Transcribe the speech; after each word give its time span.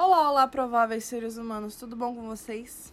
Olá, 0.00 0.30
olá, 0.30 0.46
prováveis 0.46 1.02
seres 1.06 1.38
humanos, 1.38 1.74
tudo 1.74 1.96
bom 1.96 2.14
com 2.14 2.28
vocês? 2.28 2.92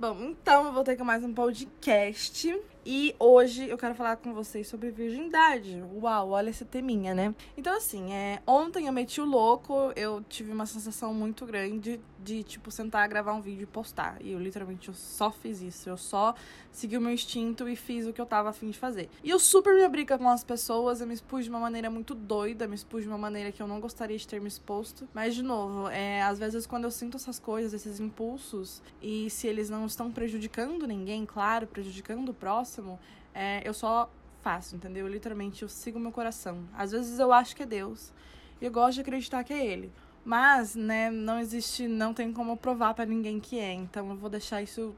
Bom, 0.00 0.18
então 0.30 0.64
eu 0.64 0.72
voltei 0.72 0.96
com 0.96 1.04
mais 1.04 1.22
um 1.22 1.34
podcast 1.34 2.58
e 2.90 3.14
hoje 3.18 3.68
eu 3.68 3.76
quero 3.76 3.94
falar 3.94 4.16
com 4.16 4.32
vocês 4.32 4.66
sobre 4.66 4.90
virgindade. 4.90 5.84
Uau, 6.00 6.30
olha 6.30 6.48
esse 6.48 6.64
teminha, 6.64 7.14
né? 7.14 7.34
Então, 7.54 7.76
assim, 7.76 8.14
é, 8.14 8.40
ontem 8.46 8.86
eu 8.86 8.92
meti 8.94 9.20
o 9.20 9.26
louco, 9.26 9.92
eu 9.94 10.24
tive 10.26 10.50
uma 10.50 10.64
sensação 10.64 11.12
muito 11.12 11.44
grande 11.44 12.00
de, 12.18 12.42
tipo, 12.42 12.70
sentar, 12.70 13.06
gravar 13.06 13.34
um 13.34 13.42
vídeo 13.42 13.64
e 13.64 13.66
postar. 13.66 14.16
E 14.22 14.32
eu 14.32 14.38
literalmente 14.38 14.88
eu 14.88 14.94
só 14.94 15.30
fiz 15.30 15.60
isso. 15.60 15.86
Eu 15.86 15.98
só 15.98 16.34
segui 16.72 16.96
o 16.96 17.00
meu 17.00 17.12
instinto 17.12 17.68
e 17.68 17.76
fiz 17.76 18.06
o 18.06 18.12
que 18.12 18.22
eu 18.22 18.24
tava 18.24 18.48
afim 18.48 18.70
de 18.70 18.78
fazer. 18.78 19.10
E 19.22 19.28
eu 19.28 19.38
super 19.38 19.74
me 19.74 19.84
abri 19.84 20.06
com 20.06 20.26
as 20.26 20.42
pessoas, 20.42 21.02
eu 21.02 21.06
me 21.06 21.12
expus 21.12 21.44
de 21.44 21.50
uma 21.50 21.60
maneira 21.60 21.90
muito 21.90 22.14
doida, 22.14 22.66
me 22.66 22.74
expus 22.74 23.02
de 23.02 23.08
uma 23.08 23.18
maneira 23.18 23.52
que 23.52 23.62
eu 23.62 23.66
não 23.66 23.80
gostaria 23.80 24.16
de 24.16 24.26
ter 24.26 24.40
me 24.40 24.48
exposto. 24.48 25.06
Mas, 25.12 25.34
de 25.34 25.42
novo, 25.42 25.90
é, 25.90 26.22
às 26.22 26.38
vezes 26.38 26.66
quando 26.66 26.84
eu 26.84 26.90
sinto 26.90 27.18
essas 27.18 27.38
coisas, 27.38 27.74
esses 27.74 28.00
impulsos, 28.00 28.82
e 29.02 29.28
se 29.28 29.46
eles 29.46 29.68
não 29.68 29.84
estão 29.84 30.10
prejudicando 30.10 30.86
ninguém, 30.86 31.26
claro, 31.26 31.66
prejudicando 31.66 32.30
o 32.30 32.34
próximo 32.34 32.77
próximo, 32.78 32.98
é, 33.34 33.60
eu 33.64 33.74
só 33.74 34.10
faço, 34.42 34.76
entendeu? 34.76 35.06
Eu, 35.06 35.12
literalmente, 35.12 35.62
eu 35.62 35.68
sigo 35.68 35.98
meu 35.98 36.12
coração. 36.12 36.64
Às 36.74 36.92
vezes 36.92 37.18
eu 37.18 37.32
acho 37.32 37.54
que 37.54 37.62
é 37.62 37.66
Deus 37.66 38.12
e 38.60 38.64
eu 38.64 38.70
gosto 38.70 38.94
de 38.94 39.00
acreditar 39.00 39.44
que 39.44 39.52
é 39.52 39.64
Ele. 39.64 39.92
Mas, 40.24 40.74
né, 40.74 41.10
não 41.10 41.38
existe, 41.38 41.88
não 41.88 42.12
tem 42.12 42.32
como 42.32 42.56
provar 42.56 42.94
para 42.94 43.06
ninguém 43.06 43.40
que 43.40 43.58
é. 43.58 43.72
Então 43.72 44.08
eu 44.10 44.16
vou 44.16 44.30
deixar 44.30 44.62
isso 44.62 44.94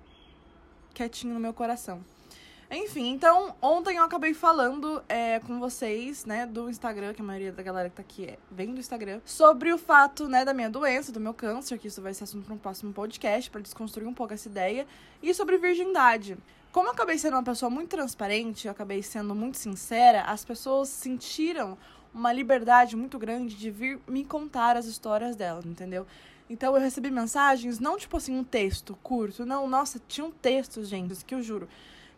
quietinho 0.93 1.35
no 1.35 1.41
meu 1.41 1.55
coração. 1.55 2.01
Enfim, 2.73 3.09
então, 3.09 3.57
ontem 3.61 3.97
eu 3.97 4.05
acabei 4.05 4.33
falando 4.33 5.03
é, 5.09 5.41
com 5.41 5.59
vocês, 5.59 6.25
né, 6.25 6.47
do 6.47 6.71
Instagram, 6.71 7.13
que 7.13 7.21
a 7.21 7.25
maioria 7.25 7.51
da 7.51 7.65
galera 7.65 7.91
que 7.91 7.97
tá 7.97 8.03
aqui 8.03 8.27
é, 8.27 8.39
vem 8.49 8.73
do 8.73 8.79
Instagram, 8.79 9.21
sobre 9.25 9.73
o 9.73 9.79
fato, 9.79 10.29
né, 10.29 10.45
da 10.45 10.55
minha 10.55 10.71
doença, 10.71 11.11
do 11.11 11.19
meu 11.19 11.35
câncer, 11.35 11.81
que 11.81 11.89
isso 11.89 12.01
vai 12.01 12.15
ser 12.15 12.23
assunto 12.23 12.45
para 12.45 12.55
um 12.55 12.59
próximo 12.59 12.93
podcast, 12.93 13.51
para 13.51 13.61
desconstruir 13.61 14.07
um 14.07 14.15
pouco 14.15 14.35
essa 14.35 14.49
ideia, 14.49 14.87
e 15.21 15.35
sobre 15.35 15.59
virgindade. 15.59 16.39
Como 16.71 16.87
eu 16.87 16.93
acabei 16.93 17.19
sendo 17.19 17.35
uma 17.35 17.43
pessoa 17.43 17.69
muito 17.69 17.89
transparente, 17.89 18.69
eu 18.69 18.71
acabei 18.71 19.03
sendo 19.03 19.35
muito 19.35 19.59
sincera, 19.59 20.23
as 20.23 20.45
pessoas 20.45 20.89
sentiram 20.89 21.77
uma 22.15 22.33
liberdade 22.33 22.95
muito 22.95 23.19
grande 23.19 23.57
de 23.57 23.69
vir 23.69 23.99
me 24.07 24.25
contar 24.25 24.77
as 24.77 24.87
histórias 24.87 25.35
delas, 25.35 25.67
entendeu? 25.67 26.07
Então 26.49 26.73
eu 26.77 26.81
recebi 26.81 27.11
mensagens, 27.11 27.81
não 27.81 27.99
tipo 27.99 28.17
assim, 28.17 28.39
um 28.39 28.45
texto 28.45 28.97
curto, 29.03 29.45
não, 29.45 29.69
nossa, 29.69 30.01
tinha 30.07 30.25
um 30.25 30.31
texto, 30.31 30.85
gente, 30.85 31.25
que 31.25 31.35
eu 31.35 31.43
juro 31.43 31.69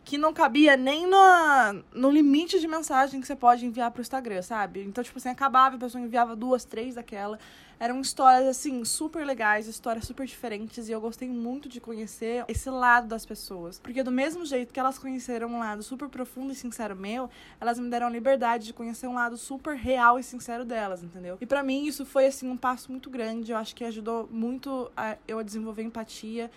que 0.05 0.19
não 0.19 0.33
cabia 0.33 0.77
nem 0.77 1.07
no, 1.07 2.11
limite 2.11 2.59
de 2.59 2.67
mensagem 2.67 3.21
que 3.21 3.27
você 3.27 3.37
pode 3.37 3.65
enviar 3.65 3.91
pro 3.91 4.03
Instagram, 4.03 4.43
sabe? 4.43 4.83
Então, 4.83 5.03
tipo 5.03 5.19
assim, 5.19 5.29
acabava, 5.29 5.77
a 5.77 5.79
pessoa 5.79 6.03
enviava 6.03 6.35
duas, 6.35 6.65
três 6.65 6.95
daquela. 6.95 7.39
Eram 7.79 8.01
histórias, 8.01 8.47
assim, 8.47 8.85
super 8.85 9.25
legais, 9.25 9.67
histórias 9.67 10.05
super 10.05 10.27
diferentes, 10.27 10.89
e 10.89 10.93
eu 10.93 11.01
gostei 11.01 11.29
muito 11.29 11.69
de 11.69 11.81
conhecer 11.81 12.45
esse 12.49 12.71
lado 12.71 13.09
das 13.09 13.27
pessoas. 13.27 13.79
Porque 13.79 14.03
do 14.03 14.11
mesmo 14.11 14.45
jeito 14.45 14.73
que 14.73 14.79
elas 14.79 14.99
conheceram 14.99 15.49
um 15.49 15.59
lado 15.59 15.83
super 15.83 16.09
profundo 16.09 16.53
e 16.53 16.55
sincero 16.55 16.95
meu, 16.95 17.29
elas 17.61 17.79
me 17.79 17.89
deram 17.89 18.07
a 18.09 18.11
liberdade 18.11 18.67
de 18.67 18.73
conhecer 18.73 19.07
um 19.07 19.15
lado 19.15 19.37
super 19.37 19.77
real 19.77 20.19
e 20.19 20.23
sincero 20.23 20.65
delas, 20.65 21.03
entendeu? 21.03 21.39
E 21.41 21.47
para 21.47 21.63
mim 21.63 21.87
isso 21.87 22.05
foi, 22.05 22.27
assim, 22.27 22.49
um 22.49 22.57
passo 22.57 22.91
muito 22.91 23.11
grande, 23.11 23.53
eu 23.53 23.57
acho 23.57 23.75
que 23.75 23.85
ajudou 23.85 24.29
muito 24.31 24.91
a 24.97 25.17
eu 25.27 25.39
a 25.39 25.43
desenvolver 25.43 25.83
empatia 25.83 26.51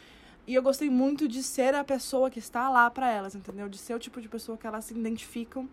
e 0.48 0.54
eu 0.54 0.62
gostei 0.62 0.90
muito 0.90 1.28
de 1.28 1.42
ser 1.42 1.74
a 1.74 1.84
pessoa 1.84 2.30
que 2.30 2.40
está 2.40 2.70
lá 2.70 2.90
para 2.90 3.10
elas, 3.10 3.36
entendeu? 3.36 3.68
De 3.68 3.78
ser 3.78 3.94
o 3.96 4.00
tipo 4.00 4.22
de 4.22 4.30
pessoa 4.30 4.58
que 4.58 4.68
elas 4.68 4.86
se 4.86 4.94
identificam 4.94 5.68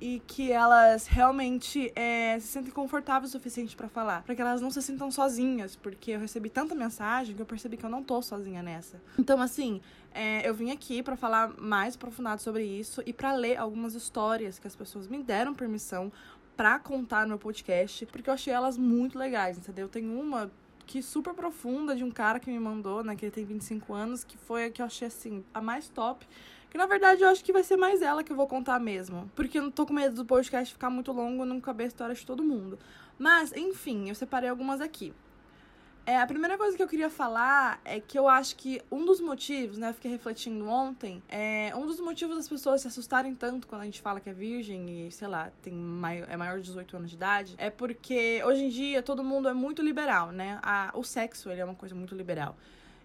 e 0.00 0.20
que 0.26 0.50
elas 0.50 1.06
realmente 1.06 1.92
é, 1.94 2.38
se 2.40 2.48
sentem 2.48 2.72
confortáveis 2.72 3.30
o 3.30 3.32
suficiente 3.32 3.76
para 3.76 3.88
falar, 3.88 4.22
para 4.22 4.34
que 4.34 4.40
elas 4.42 4.60
não 4.60 4.70
se 4.70 4.82
sintam 4.82 5.10
sozinhas, 5.10 5.76
porque 5.76 6.12
eu 6.12 6.20
recebi 6.20 6.50
tanta 6.50 6.74
mensagem 6.74 7.34
que 7.34 7.40
eu 7.40 7.46
percebi 7.46 7.76
que 7.76 7.84
eu 7.84 7.90
não 7.90 8.02
tô 8.02 8.20
sozinha 8.20 8.62
nessa. 8.62 9.00
Então, 9.18 9.40
assim, 9.40 9.80
é, 10.12 10.46
eu 10.48 10.54
vim 10.54 10.70
aqui 10.70 11.02
para 11.02 11.16
falar 11.16 11.54
mais 11.58 11.94
aprofundado 11.94 12.42
sobre 12.42 12.64
isso 12.64 13.02
e 13.06 13.12
para 13.12 13.32
ler 13.32 13.56
algumas 13.56 13.94
histórias 13.94 14.58
que 14.58 14.66
as 14.66 14.76
pessoas 14.76 15.06
me 15.06 15.22
deram 15.22 15.54
permissão 15.54 16.12
para 16.56 16.78
contar 16.78 17.22
no 17.22 17.28
meu 17.28 17.38
podcast, 17.38 18.06
porque 18.06 18.30
eu 18.30 18.34
achei 18.34 18.52
elas 18.52 18.76
muito 18.78 19.18
legais, 19.18 19.58
entendeu? 19.58 19.88
Tem 19.88 20.08
uma 20.08 20.50
que 20.86 21.02
super 21.02 21.34
profunda 21.34 21.94
de 21.94 22.04
um 22.04 22.10
cara 22.10 22.38
que 22.38 22.50
me 22.50 22.58
mandou, 22.58 23.02
né? 23.02 23.16
Que 23.16 23.26
ele 23.26 23.32
tem 23.32 23.44
25 23.44 23.92
anos, 23.92 24.24
que 24.24 24.36
foi 24.36 24.64
a 24.64 24.70
que 24.70 24.80
eu 24.82 24.86
achei 24.86 25.08
assim, 25.08 25.44
a 25.52 25.60
mais 25.60 25.88
top. 25.88 26.26
Que 26.70 26.78
na 26.78 26.86
verdade 26.86 27.22
eu 27.22 27.28
acho 27.28 27.44
que 27.44 27.52
vai 27.52 27.62
ser 27.62 27.76
mais 27.76 28.02
ela 28.02 28.24
que 28.24 28.32
eu 28.32 28.36
vou 28.36 28.46
contar 28.46 28.80
mesmo. 28.80 29.30
Porque 29.34 29.58
eu 29.58 29.62
não 29.62 29.70
tô 29.70 29.86
com 29.86 29.92
medo 29.92 30.16
do 30.16 30.24
podcast 30.24 30.72
ficar 30.72 30.90
muito 30.90 31.12
longo, 31.12 31.44
não 31.44 31.60
caber 31.60 31.84
a 31.84 31.88
história 31.88 32.14
de 32.14 32.26
todo 32.26 32.42
mundo. 32.42 32.78
Mas, 33.18 33.52
enfim, 33.52 34.08
eu 34.08 34.14
separei 34.14 34.48
algumas 34.48 34.80
aqui. 34.80 35.14
É, 36.06 36.18
a 36.18 36.26
primeira 36.26 36.58
coisa 36.58 36.76
que 36.76 36.82
eu 36.82 36.88
queria 36.88 37.08
falar 37.08 37.80
é 37.82 37.98
que 37.98 38.18
eu 38.18 38.28
acho 38.28 38.56
que 38.56 38.82
um 38.92 39.06
dos 39.06 39.20
motivos, 39.20 39.78
né, 39.78 39.88
eu 39.88 39.94
fiquei 39.94 40.10
refletindo 40.10 40.68
ontem, 40.68 41.22
é 41.30 41.72
um 41.74 41.86
dos 41.86 41.98
motivos 41.98 42.36
das 42.36 42.46
pessoas 42.46 42.82
se 42.82 42.88
assustarem 42.88 43.34
tanto 43.34 43.66
quando 43.66 43.80
a 43.80 43.84
gente 43.86 44.02
fala 44.02 44.20
que 44.20 44.28
é 44.28 44.32
virgem 44.34 45.06
e, 45.06 45.10
sei 45.10 45.28
lá, 45.28 45.50
tem 45.62 45.72
maior, 45.72 46.28
é 46.28 46.36
maior 46.36 46.58
de 46.58 46.64
18 46.64 46.96
anos 46.98 47.10
de 47.10 47.16
idade, 47.16 47.54
é 47.56 47.70
porque 47.70 48.42
hoje 48.44 48.64
em 48.64 48.68
dia 48.68 49.02
todo 49.02 49.24
mundo 49.24 49.48
é 49.48 49.54
muito 49.54 49.80
liberal, 49.80 50.30
né? 50.30 50.58
A, 50.62 50.90
o 50.94 51.02
sexo, 51.02 51.50
ele 51.50 51.62
é 51.62 51.64
uma 51.64 51.74
coisa 51.74 51.94
muito 51.94 52.14
liberal. 52.14 52.54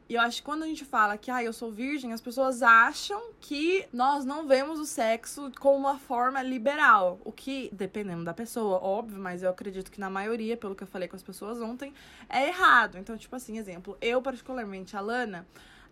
E 0.10 0.16
eu 0.16 0.22
acho 0.22 0.38
que 0.38 0.44
quando 0.44 0.64
a 0.64 0.66
gente 0.66 0.84
fala 0.84 1.16
que 1.20 1.30
ah, 1.30 1.44
eu 1.44 1.54
sou 1.54 1.72
virgem, 1.72 2.12
as 2.14 2.20
pessoas 2.20 2.64
acham 2.64 3.32
que 3.40 3.86
nós 3.94 4.26
não 4.26 4.48
vemos 4.48 4.80
o 4.80 4.86
sexo 4.86 5.52
como 5.60 5.78
uma 5.78 6.00
forma 6.00 6.42
liberal. 6.42 7.22
O 7.24 7.32
que, 7.32 7.70
dependendo 7.72 8.24
da 8.24 8.34
pessoa, 8.34 8.80
óbvio, 8.84 9.20
mas 9.20 9.44
eu 9.44 9.52
acredito 9.52 9.92
que 9.92 10.00
na 10.00 10.10
maioria, 10.10 10.58
pelo 10.58 10.74
que 10.74 10.82
eu 10.82 10.88
falei 10.88 11.08
com 11.08 11.16
as 11.16 11.22
pessoas 11.22 11.62
ontem, 11.62 11.94
é 12.28 12.48
errado. 12.48 12.98
Então, 12.98 13.16
tipo 13.16 13.36
assim, 13.36 13.60
exemplo, 13.60 13.96
eu, 14.02 14.20
particularmente, 14.20 14.98
a 14.98 15.00
Lana. 15.00 15.46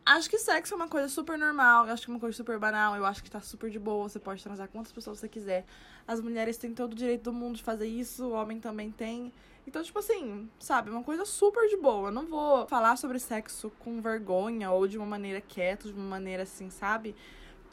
Acho 0.10 0.30
que 0.30 0.38
sexo 0.38 0.74
é 0.74 0.78
uma 0.78 0.88
coisa 0.88 1.10
super 1.10 1.38
normal, 1.38 1.86
eu 1.86 1.92
acho 1.92 2.06
que 2.06 2.10
é 2.10 2.14
uma 2.14 2.20
coisa 2.20 2.34
super 2.34 2.58
banal, 2.58 2.96
eu 2.96 3.06
acho 3.06 3.22
que 3.22 3.30
tá 3.30 3.42
super 3.42 3.70
de 3.70 3.78
boa, 3.78 4.08
você 4.08 4.18
pode 4.18 4.42
transar 4.42 4.70
quantas 4.70 4.94
pessoas 4.94 5.20
você 5.20 5.28
quiser. 5.28 5.66
As 6.08 6.22
mulheres 6.22 6.56
têm 6.56 6.74
todo 6.74 6.94
o 6.94 6.96
direito 6.96 7.24
do 7.24 7.34
mundo 7.34 7.58
de 7.58 7.64
fazer 7.64 7.88
isso, 7.88 8.24
o 8.24 8.32
homem 8.32 8.58
também 8.58 8.90
tem. 8.90 9.34
Então, 9.68 9.84
tipo 9.84 10.00
assim, 10.00 10.50
sabe, 10.60 10.90
uma 10.90 11.04
coisa 11.04 11.26
super 11.26 11.68
de 11.68 11.76
boa. 11.76 12.08
Eu 12.08 12.14
não 12.14 12.26
vou 12.26 12.66
falar 12.68 12.96
sobre 12.96 13.20
sexo 13.20 13.70
com 13.80 14.02
vergonha 14.02 14.72
ou 14.72 14.88
de 14.88 14.98
uma 14.98 15.06
maneira 15.06 15.42
quieta, 15.42 15.90
de 15.90 15.94
uma 15.94 16.10
maneira 16.10 16.44
assim, 16.44 16.70
sabe? 16.70 17.14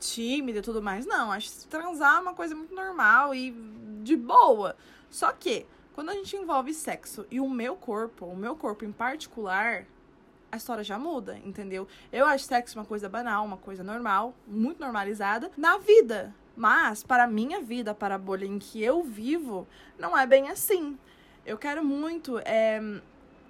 Tímida 0.01 0.59
e 0.59 0.63
tudo 0.63 0.83
mais. 0.83 1.07
Não, 1.07 1.31
acho 1.31 1.49
que 1.53 1.69
transar 1.69 2.17
é 2.17 2.21
uma 2.21 2.35
coisa 2.35 2.57
muito 2.57 2.75
normal 2.75 3.33
e 3.33 3.53
de 4.03 4.17
boa. 4.17 4.75
Só 5.09 5.31
que, 5.31 5.69
quando 5.93 6.09
a 6.09 6.15
gente 6.15 6.35
envolve 6.35 6.75
sexo 6.75 7.25
e 7.31 7.39
o 7.39 7.49
meu 7.49 7.77
corpo, 7.77 8.27
o 8.27 8.37
meu 8.37 8.57
corpo 8.57 8.85
em 8.85 8.91
particular, 8.91 9.87
a 10.55 10.57
história 10.57 10.83
já 10.83 10.99
muda, 10.99 11.39
entendeu? 11.45 11.87
Eu 12.13 12.27
acho 12.27 12.45
sexo 12.45 12.79
uma 12.79 12.85
coisa 12.85 13.09
banal, 13.09 13.45
uma 13.45 13.57
coisa 13.57 13.85
normal, 13.85 14.35
muito 14.47 14.81
normalizada 14.81 15.51
na 15.57 15.79
vida. 15.79 16.35
Mas, 16.57 17.03
para 17.03 17.25
a 17.25 17.27
minha 17.27 17.61
vida, 17.61 17.95
para 17.95 18.15
a 18.15 18.19
bolha 18.19 18.47
em 18.47 18.59
que 18.59 18.83
eu 18.83 19.03
vivo, 19.03 19.67
não 19.99 20.17
é 20.17 20.27
bem 20.27 20.49
assim 20.49 20.97
eu 21.47 21.59
quero 21.59 21.85
muito 21.85 22.39
é, 22.45 22.81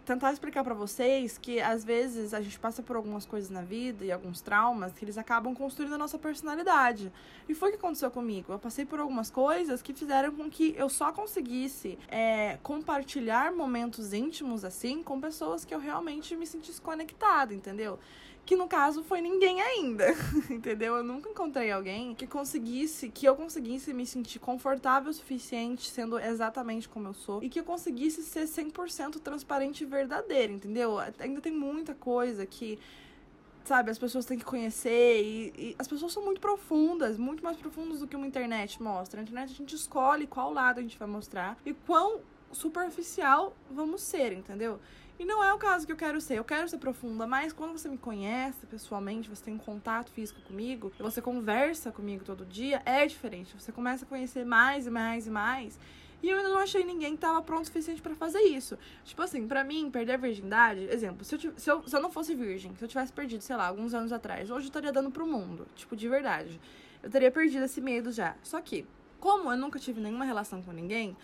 tentar 0.04 0.32
explicar 0.32 0.62
para 0.62 0.74
vocês 0.74 1.38
que 1.38 1.60
às 1.60 1.84
vezes 1.84 2.34
a 2.34 2.40
gente 2.40 2.58
passa 2.58 2.82
por 2.82 2.96
algumas 2.96 3.24
coisas 3.24 3.50
na 3.50 3.62
vida 3.62 4.04
e 4.04 4.12
alguns 4.12 4.40
traumas 4.40 4.92
que 4.92 5.04
eles 5.04 5.18
acabam 5.18 5.54
construindo 5.54 5.94
a 5.94 5.98
nossa 5.98 6.18
personalidade. 6.18 7.12
E 7.48 7.54
foi 7.54 7.70
o 7.70 7.72
que 7.72 7.78
aconteceu 7.78 8.10
comigo. 8.10 8.52
Eu 8.52 8.58
passei 8.58 8.84
por 8.84 9.00
algumas 9.00 9.30
coisas 9.30 9.82
que 9.82 9.92
fizeram 9.92 10.32
com 10.32 10.50
que 10.50 10.74
eu 10.76 10.88
só 10.88 11.12
conseguisse 11.12 11.98
é, 12.08 12.58
compartilhar 12.62 13.52
momentos 13.52 14.12
íntimos 14.12 14.64
assim 14.64 15.02
com 15.02 15.20
pessoas 15.20 15.64
que 15.64 15.74
eu 15.74 15.78
realmente 15.78 16.36
me 16.36 16.46
sentisse 16.46 16.80
conectada, 16.80 17.54
entendeu? 17.54 17.98
Que 18.44 18.56
no 18.56 18.68
caso 18.68 19.02
foi 19.02 19.20
ninguém 19.20 19.60
ainda, 19.60 20.06
entendeu? 20.50 20.96
Eu 20.96 21.04
nunca 21.04 21.30
encontrei 21.30 21.70
alguém 21.70 22.14
que 22.14 22.26
conseguisse, 22.26 23.08
que 23.08 23.26
eu 23.26 23.34
conseguisse 23.34 23.92
me 23.94 24.06
sentir 24.06 24.38
confortável 24.38 25.10
o 25.10 25.14
suficiente 25.14 25.88
sendo 25.88 26.18
exatamente 26.18 26.88
como 26.88 27.08
eu 27.08 27.14
sou 27.14 27.42
e 27.42 27.48
que 27.48 27.60
eu 27.60 27.64
conseguisse 27.64 28.22
ser 28.22 28.44
100% 28.44 29.20
transparente 29.20 29.82
e 29.82 29.86
verdadeira, 29.86 30.52
entendeu? 30.52 30.98
Ainda 31.18 31.40
tem 31.40 31.52
muita 31.52 31.94
coisa 31.94 32.44
que 32.44 32.78
sabe, 33.64 33.90
as 33.90 33.98
pessoas 33.98 34.26
têm 34.26 34.38
que 34.38 34.44
conhecer 34.44 35.22
e, 35.22 35.52
e, 35.56 35.76
as 35.78 35.88
pessoas 35.88 36.12
são 36.12 36.22
muito 36.22 36.40
profundas, 36.40 37.16
muito 37.16 37.42
mais 37.42 37.56
profundas 37.56 38.00
do 38.00 38.06
que 38.06 38.14
uma 38.14 38.26
internet 38.26 38.82
mostra. 38.82 39.16
Na 39.16 39.22
internet 39.22 39.52
a 39.52 39.56
gente 39.56 39.74
escolhe 39.74 40.26
qual 40.26 40.52
lado 40.52 40.78
a 40.78 40.82
gente 40.82 40.98
vai 40.98 41.08
mostrar 41.08 41.56
e 41.64 41.72
quão 41.72 42.20
superficial 42.52 43.56
vamos 43.70 44.02
ser, 44.02 44.32
entendeu? 44.32 44.78
E 45.24 45.26
não 45.26 45.42
é 45.42 45.50
o 45.54 45.56
caso 45.56 45.86
que 45.86 45.92
eu 45.92 45.96
quero 45.96 46.20
ser. 46.20 46.34
Eu 46.34 46.44
quero 46.44 46.68
ser 46.68 46.76
profunda, 46.76 47.26
mas 47.26 47.50
quando 47.50 47.72
você 47.72 47.88
me 47.88 47.96
conhece 47.96 48.66
pessoalmente, 48.66 49.26
você 49.26 49.42
tem 49.42 49.54
um 49.54 49.58
contato 49.58 50.10
físico 50.10 50.38
comigo, 50.42 50.92
você 50.98 51.22
conversa 51.22 51.90
comigo 51.90 52.22
todo 52.22 52.44
dia, 52.44 52.82
é 52.84 53.06
diferente. 53.06 53.58
Você 53.58 53.72
começa 53.72 54.04
a 54.04 54.06
conhecer 54.06 54.44
mais 54.44 54.86
e 54.86 54.90
mais 54.90 55.26
e 55.26 55.30
mais. 55.30 55.80
E 56.22 56.28
eu 56.28 56.36
ainda 56.36 56.50
não 56.50 56.58
achei 56.58 56.84
ninguém 56.84 57.14
que 57.14 57.22
tava 57.22 57.40
pronto 57.40 57.62
o 57.62 57.64
suficiente 57.64 58.02
para 58.02 58.14
fazer 58.14 58.40
isso. 58.40 58.76
Tipo 59.02 59.22
assim, 59.22 59.48
para 59.48 59.64
mim, 59.64 59.90
perder 59.90 60.12
a 60.12 60.16
virgindade, 60.18 60.86
exemplo, 60.90 61.24
se 61.24 61.36
eu, 61.36 61.52
se, 61.56 61.70
eu, 61.70 61.88
se 61.88 61.96
eu 61.96 62.02
não 62.02 62.10
fosse 62.10 62.34
virgem, 62.34 62.76
se 62.76 62.84
eu 62.84 62.88
tivesse 62.88 63.10
perdido, 63.10 63.40
sei 63.40 63.56
lá, 63.56 63.66
alguns 63.66 63.94
anos 63.94 64.12
atrás, 64.12 64.50
hoje 64.50 64.66
eu 64.66 64.68
estaria 64.68 64.92
dando 64.92 65.10
pro 65.10 65.26
mundo. 65.26 65.66
Tipo, 65.74 65.96
de 65.96 66.06
verdade. 66.06 66.60
Eu 67.02 67.08
teria 67.08 67.30
perdido 67.30 67.64
esse 67.64 67.80
medo 67.80 68.12
já. 68.12 68.36
Só 68.42 68.60
que, 68.60 68.86
como 69.18 69.50
eu 69.50 69.56
nunca 69.56 69.78
tive 69.78 70.02
nenhuma 70.02 70.26
relação 70.26 70.60
com 70.62 70.70
ninguém, 70.70 71.16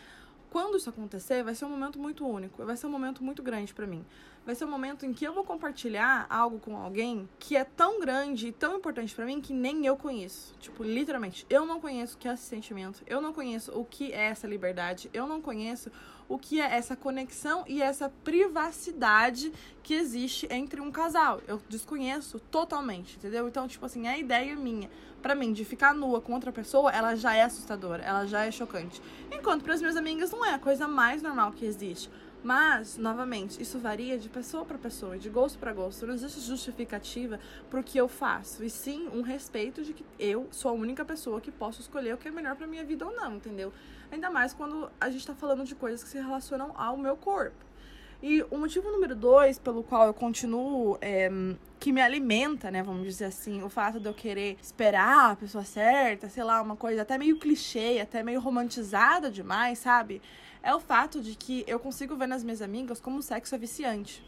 quando 0.50 0.76
isso 0.76 0.91
acontecer, 0.91 1.43
vai 1.43 1.55
ser 1.55 1.64
um 1.64 1.70
momento 1.70 1.99
muito 1.99 2.26
único, 2.26 2.64
vai 2.64 2.76
ser 2.76 2.87
um 2.87 2.91
momento 2.91 3.23
muito 3.23 3.43
grande 3.43 3.73
para 3.73 3.87
mim. 3.87 4.05
vai 4.44 4.55
ser 4.55 4.64
o 4.64 4.69
momento 4.69 5.06
em 5.06 5.12
que 5.12 5.25
eu 5.25 5.32
vou 5.32 5.44
compartilhar 5.44 6.26
algo 6.29 6.58
com 6.58 6.76
alguém 6.76 7.29
que 7.38 7.56
é 7.56 7.62
tão 7.62 8.00
grande 8.00 8.49
e 8.49 8.52
tão 8.52 8.76
importante 8.76 9.14
para 9.14 9.26
mim 9.26 9.41
que 9.41 9.52
nem 9.52 9.87
eu 9.87 9.97
conheço. 9.97 10.55
Tipo, 10.58 10.82
literalmente, 10.82 11.47
eu 11.49 11.64
não 11.64 11.81
conheço 11.81 12.17
o 12.17 12.19
que 12.19 12.26
é 12.26 12.32
esse 12.32 12.44
sentimento, 12.44 13.02
eu 13.06 13.20
não 13.20 13.32
conheço 13.32 13.70
o 13.79 13.85
que 13.85 14.12
é 14.12 14.25
essa 14.25 14.47
liberdade, 14.47 15.08
eu 15.12 15.26
não 15.26 15.41
conheço 15.41 15.93
o 16.31 16.38
que 16.38 16.61
é 16.61 16.77
essa 16.77 16.94
conexão 16.94 17.65
e 17.67 17.82
essa 17.82 18.09
privacidade 18.23 19.53
que 19.82 19.94
existe 19.94 20.47
entre 20.49 20.81
um 20.81 20.93
casal. 20.93 21.43
Eu 21.49 21.61
desconheço 21.69 22.38
totalmente, 22.38 23.17
entendeu? 23.17 23.49
Então, 23.49 23.67
tipo 23.67 23.85
assim, 23.85 24.06
a 24.06 24.17
ideia 24.17 24.55
minha, 24.55 24.88
para 25.21 25.35
mim, 25.35 25.53
de 25.53 25.65
ficar 25.65 25.93
nua 25.93 26.21
com 26.21 26.32
outra 26.32 26.53
pessoa, 26.53 26.93
ela 26.93 27.17
já 27.17 27.35
é 27.35 27.43
assustadora, 27.43 28.05
ela 28.05 28.27
já 28.27 28.44
é 28.47 28.50
chocante. 28.53 29.03
Enquanto 29.32 29.65
para 29.65 29.75
as 29.75 29.81
minhas 29.81 29.97
amigas 29.97 30.31
não 30.31 30.44
é 30.44 30.55
a 30.55 30.59
coisa 30.59 30.87
mais 30.87 31.21
normal 31.21 31.50
que 31.50 31.67
existe. 31.67 32.09
Mas, 32.43 32.97
novamente, 32.97 33.61
isso 33.61 33.79
varia 33.79 34.19
de 34.19 34.29
pessoa 34.29 34.65
para 34.65 34.79
pessoa, 34.79 35.19
de 35.19 35.29
gosto 35.29 35.59
para 35.59 35.73
gosto. 35.75 36.07
Não 36.07 36.15
existe 36.15 36.41
justificativa 36.41 37.39
pro 37.69 37.83
que 37.83 37.99
eu 37.99 38.09
faço, 38.09 38.65
e 38.65 38.71
sim 38.71 39.09
um 39.13 39.21
respeito 39.21 39.83
de 39.83 39.93
que 39.93 40.05
eu 40.19 40.49
sou 40.51 40.71
a 40.71 40.75
única 40.75 41.05
pessoa 41.05 41.41
que 41.41 41.51
posso 41.51 41.83
escolher 41.83 42.15
o 42.15 42.17
que 42.17 42.29
é 42.29 42.31
melhor 42.31 42.57
para 42.57 42.67
minha 42.67 42.85
vida 42.85 43.07
ou 43.07 43.15
não, 43.15 43.37
entendeu? 43.37 43.73
Ainda 44.11 44.31
mais 44.31 44.55
quando 44.55 44.91
a 44.99 45.11
gente 45.11 45.27
tá 45.27 45.35
falando 45.35 45.65
de 45.65 45.75
coisas 45.75 46.03
que 46.03 46.09
se 46.09 46.19
relacionam 46.19 46.73
ao 46.75 46.97
meu 46.97 47.17
corpo. 47.17 47.71
E 48.23 48.43
o 48.51 48.59
motivo 48.59 48.91
número 48.91 49.15
dois 49.15 49.59
pelo 49.59 49.83
qual 49.83 50.07
eu 50.07 50.15
continuo, 50.15 50.99
é, 51.01 51.31
que 51.81 51.93
me 51.93 52.03
alimenta, 52.03 52.71
né, 52.71 52.82
vamos 52.82 53.05
dizer 53.05 53.25
assim, 53.25 53.62
o 53.62 53.71
fato 53.71 53.99
de 53.99 54.06
eu 54.06 54.12
querer 54.12 54.59
esperar 54.62 55.31
a 55.31 55.37
pessoa 55.37 55.65
certa, 55.65 56.29
sei 56.29 56.44
lá, 56.44 56.61
uma 56.61 56.77
coisa 56.77 57.00
até 57.00 57.17
meio 57.17 57.38
clichê, 57.38 57.99
até 58.03 58.23
meio 58.23 58.38
romantizada 58.38 59.31
demais, 59.31 59.79
sabe? 59.79 60.21
É 60.62 60.75
o 60.75 60.79
fato 60.79 61.23
de 61.23 61.35
que 61.35 61.65
eu 61.67 61.81
consigo 61.81 62.15
ver 62.17 62.29
nas 62.29 62.44
minhas 62.44 62.61
amigas 62.61 63.00
como 63.00 63.17
o 63.17 63.23
sexo 63.23 63.55
é 63.55 63.59
viciante. 63.59 64.23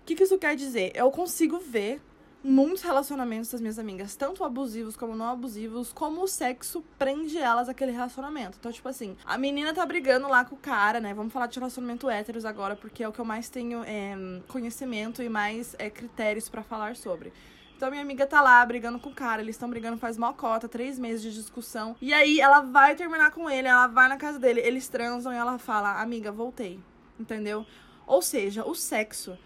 O 0.00 0.06
que, 0.06 0.14
que 0.14 0.22
isso 0.22 0.38
quer 0.38 0.56
dizer? 0.56 0.90
Eu 0.94 1.10
consigo 1.10 1.58
ver 1.58 2.00
muitos 2.42 2.82
relacionamentos 2.82 3.50
das 3.50 3.60
minhas 3.60 3.78
amigas, 3.78 4.14
tanto 4.14 4.44
abusivos 4.44 4.96
como 4.96 5.14
não 5.14 5.28
abusivos, 5.28 5.92
como 5.92 6.22
o 6.22 6.28
sexo 6.28 6.84
prende 6.98 7.36
elas 7.36 7.68
àquele 7.68 7.92
relacionamento. 7.92 8.56
Então, 8.58 8.70
tipo 8.70 8.88
assim, 8.88 9.16
a 9.24 9.36
menina 9.36 9.74
tá 9.74 9.84
brigando 9.84 10.28
lá 10.28 10.44
com 10.44 10.54
o 10.54 10.58
cara, 10.58 11.00
né? 11.00 11.12
Vamos 11.14 11.32
falar 11.32 11.46
de 11.46 11.58
relacionamento 11.58 12.08
héteros 12.08 12.44
agora, 12.44 12.76
porque 12.76 13.02
é 13.02 13.08
o 13.08 13.12
que 13.12 13.18
eu 13.18 13.24
mais 13.24 13.48
tenho 13.48 13.82
é, 13.84 14.14
conhecimento 14.48 15.22
e 15.22 15.28
mais 15.28 15.74
é, 15.78 15.90
critérios 15.90 16.48
para 16.48 16.62
falar 16.62 16.96
sobre. 16.96 17.32
Então 17.76 17.90
minha 17.90 18.02
amiga 18.02 18.26
tá 18.26 18.42
lá 18.42 18.66
brigando 18.66 18.98
com 18.98 19.08
o 19.08 19.14
cara, 19.14 19.40
eles 19.40 19.54
estão 19.54 19.70
brigando 19.70 19.98
faz 19.98 20.18
mó 20.18 20.32
cota, 20.32 20.68
três 20.68 20.98
meses 20.98 21.22
de 21.22 21.32
discussão. 21.32 21.94
E 22.00 22.12
aí 22.12 22.40
ela 22.40 22.60
vai 22.60 22.96
terminar 22.96 23.30
com 23.30 23.48
ele, 23.48 23.68
ela 23.68 23.86
vai 23.86 24.08
na 24.08 24.16
casa 24.16 24.36
dele, 24.36 24.60
eles 24.60 24.88
transam 24.88 25.32
e 25.32 25.36
ela 25.36 25.58
fala, 25.58 26.00
amiga, 26.02 26.32
voltei. 26.32 26.80
Entendeu? 27.20 27.64
Ou 28.04 28.20
seja, 28.20 28.64
o 28.64 28.74
sexo 28.74 29.38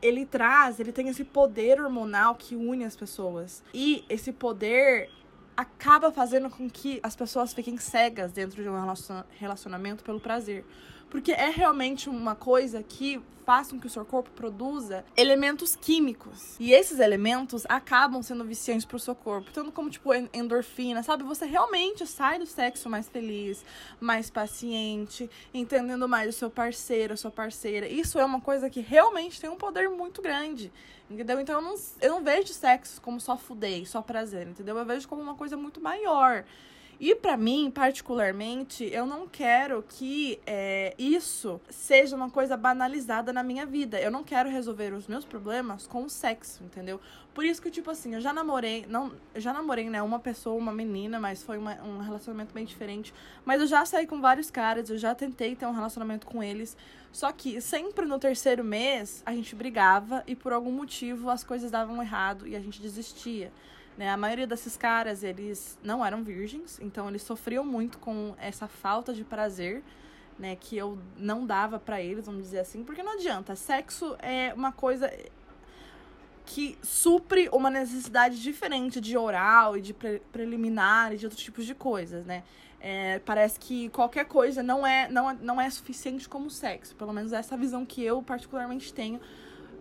ele 0.00 0.26
traz, 0.26 0.78
ele 0.78 0.92
tem 0.92 1.08
esse 1.08 1.24
poder 1.24 1.80
hormonal 1.80 2.34
que 2.34 2.54
une 2.54 2.84
as 2.84 2.96
pessoas. 2.96 3.62
E 3.72 4.04
esse 4.08 4.32
poder 4.32 5.10
acaba 5.56 6.12
fazendo 6.12 6.50
com 6.50 6.68
que 6.68 7.00
as 7.02 7.16
pessoas 7.16 7.54
fiquem 7.54 7.78
cegas 7.78 8.32
dentro 8.32 8.62
de 8.62 8.68
um 8.68 8.76
relacionamento 9.38 10.04
pelo 10.04 10.20
prazer. 10.20 10.64
Porque 11.10 11.32
é 11.32 11.50
realmente 11.50 12.08
uma 12.08 12.34
coisa 12.34 12.82
que 12.82 13.22
faz 13.46 13.70
com 13.70 13.78
que 13.78 13.86
o 13.86 13.90
seu 13.90 14.04
corpo 14.04 14.28
produza 14.32 15.04
elementos 15.16 15.76
químicos. 15.76 16.56
E 16.58 16.72
esses 16.72 16.98
elementos 16.98 17.64
acabam 17.68 18.20
sendo 18.20 18.44
viciantes 18.44 18.84
pro 18.84 18.98
seu 18.98 19.14
corpo. 19.14 19.52
Tanto 19.52 19.70
como, 19.70 19.88
tipo, 19.88 20.12
endorfina, 20.34 21.00
sabe? 21.04 21.22
Você 21.22 21.46
realmente 21.46 22.04
sai 22.08 22.40
do 22.40 22.44
sexo 22.44 22.90
mais 22.90 23.08
feliz, 23.08 23.64
mais 24.00 24.28
paciente, 24.30 25.30
entendendo 25.54 26.08
mais 26.08 26.34
o 26.34 26.36
seu 26.36 26.50
parceiro, 26.50 27.14
a 27.14 27.16
sua 27.16 27.30
parceira. 27.30 27.86
Isso 27.86 28.18
é 28.18 28.24
uma 28.24 28.40
coisa 28.40 28.68
que 28.68 28.80
realmente 28.80 29.40
tem 29.40 29.48
um 29.48 29.56
poder 29.56 29.88
muito 29.88 30.20
grande. 30.20 30.72
Entendeu? 31.08 31.38
Então 31.38 31.54
eu 31.54 31.62
não, 31.62 31.74
eu 32.00 32.10
não 32.10 32.24
vejo 32.24 32.52
sexo 32.52 33.00
como 33.00 33.20
só 33.20 33.36
fudei, 33.36 33.86
só 33.86 34.02
prazer, 34.02 34.48
entendeu? 34.48 34.76
Eu 34.76 34.84
vejo 34.84 35.06
como 35.06 35.22
uma 35.22 35.36
coisa 35.36 35.56
muito 35.56 35.80
maior. 35.80 36.44
E 36.98 37.14
para 37.14 37.36
mim, 37.36 37.70
particularmente, 37.70 38.84
eu 38.84 39.04
não 39.04 39.28
quero 39.28 39.84
que 39.86 40.40
é, 40.46 40.94
isso 40.98 41.60
seja 41.68 42.16
uma 42.16 42.30
coisa 42.30 42.56
banalizada 42.56 43.34
na 43.34 43.42
minha 43.42 43.66
vida. 43.66 44.00
Eu 44.00 44.10
não 44.10 44.24
quero 44.24 44.48
resolver 44.48 44.94
os 44.94 45.06
meus 45.06 45.24
problemas 45.24 45.86
com 45.86 46.04
o 46.04 46.08
sexo, 46.08 46.64
entendeu? 46.64 46.98
Por 47.34 47.44
isso 47.44 47.60
que, 47.60 47.70
tipo 47.70 47.90
assim, 47.90 48.14
eu 48.14 48.20
já 48.22 48.32
namorei, 48.32 48.86
não, 48.88 49.12
já 49.34 49.52
namorei, 49.52 49.90
né, 49.90 50.00
uma 50.00 50.18
pessoa, 50.18 50.56
uma 50.56 50.72
menina, 50.72 51.20
mas 51.20 51.42
foi 51.42 51.58
uma, 51.58 51.74
um 51.82 51.98
relacionamento 51.98 52.54
bem 52.54 52.64
diferente. 52.64 53.12
Mas 53.44 53.60
eu 53.60 53.66
já 53.66 53.84
saí 53.84 54.06
com 54.06 54.22
vários 54.22 54.50
caras, 54.50 54.88
eu 54.88 54.96
já 54.96 55.14
tentei 55.14 55.54
ter 55.54 55.66
um 55.66 55.72
relacionamento 55.72 56.26
com 56.26 56.42
eles. 56.42 56.74
Só 57.12 57.30
que 57.30 57.60
sempre 57.60 58.06
no 58.06 58.18
terceiro 58.18 58.64
mês 58.64 59.22
a 59.26 59.34
gente 59.34 59.54
brigava 59.54 60.24
e 60.26 60.34
por 60.34 60.50
algum 60.50 60.72
motivo 60.72 61.28
as 61.28 61.44
coisas 61.44 61.70
davam 61.70 62.02
errado 62.02 62.48
e 62.48 62.56
a 62.56 62.60
gente 62.60 62.80
desistia. 62.80 63.52
Né? 63.96 64.10
A 64.10 64.16
maioria 64.16 64.46
desses 64.46 64.76
caras, 64.76 65.22
eles 65.22 65.78
não 65.82 66.04
eram 66.04 66.22
virgens, 66.22 66.78
então 66.80 67.08
eles 67.08 67.22
sofriam 67.22 67.64
muito 67.64 67.98
com 67.98 68.34
essa 68.38 68.68
falta 68.68 69.14
de 69.14 69.24
prazer, 69.24 69.82
né, 70.38 70.54
que 70.54 70.76
eu 70.76 70.98
não 71.16 71.46
dava 71.46 71.78
para 71.78 72.00
eles, 72.02 72.26
vamos 72.26 72.42
dizer 72.42 72.58
assim, 72.58 72.84
porque 72.84 73.02
não 73.02 73.14
adianta, 73.14 73.56
sexo 73.56 74.14
é 74.20 74.52
uma 74.52 74.70
coisa 74.70 75.10
que 76.44 76.78
supre 76.82 77.48
uma 77.52 77.70
necessidade 77.70 78.40
diferente 78.40 79.00
de 79.00 79.16
oral 79.16 79.76
e 79.76 79.80
de 79.80 79.92
pre 79.92 80.20
preliminar 80.30 81.12
e 81.12 81.16
de 81.16 81.26
outros 81.26 81.42
tipos 81.42 81.66
de 81.66 81.74
coisas, 81.74 82.24
né? 82.24 82.44
É, 82.78 83.18
parece 83.20 83.58
que 83.58 83.88
qualquer 83.88 84.26
coisa 84.26 84.62
não 84.62 84.86
é, 84.86 85.08
não, 85.08 85.34
não 85.34 85.60
é 85.60 85.68
suficiente 85.68 86.28
como 86.28 86.48
sexo. 86.48 86.94
Pelo 86.94 87.12
menos 87.12 87.32
essa 87.32 87.56
visão 87.56 87.84
que 87.84 88.00
eu 88.02 88.22
particularmente 88.22 88.94
tenho 88.94 89.20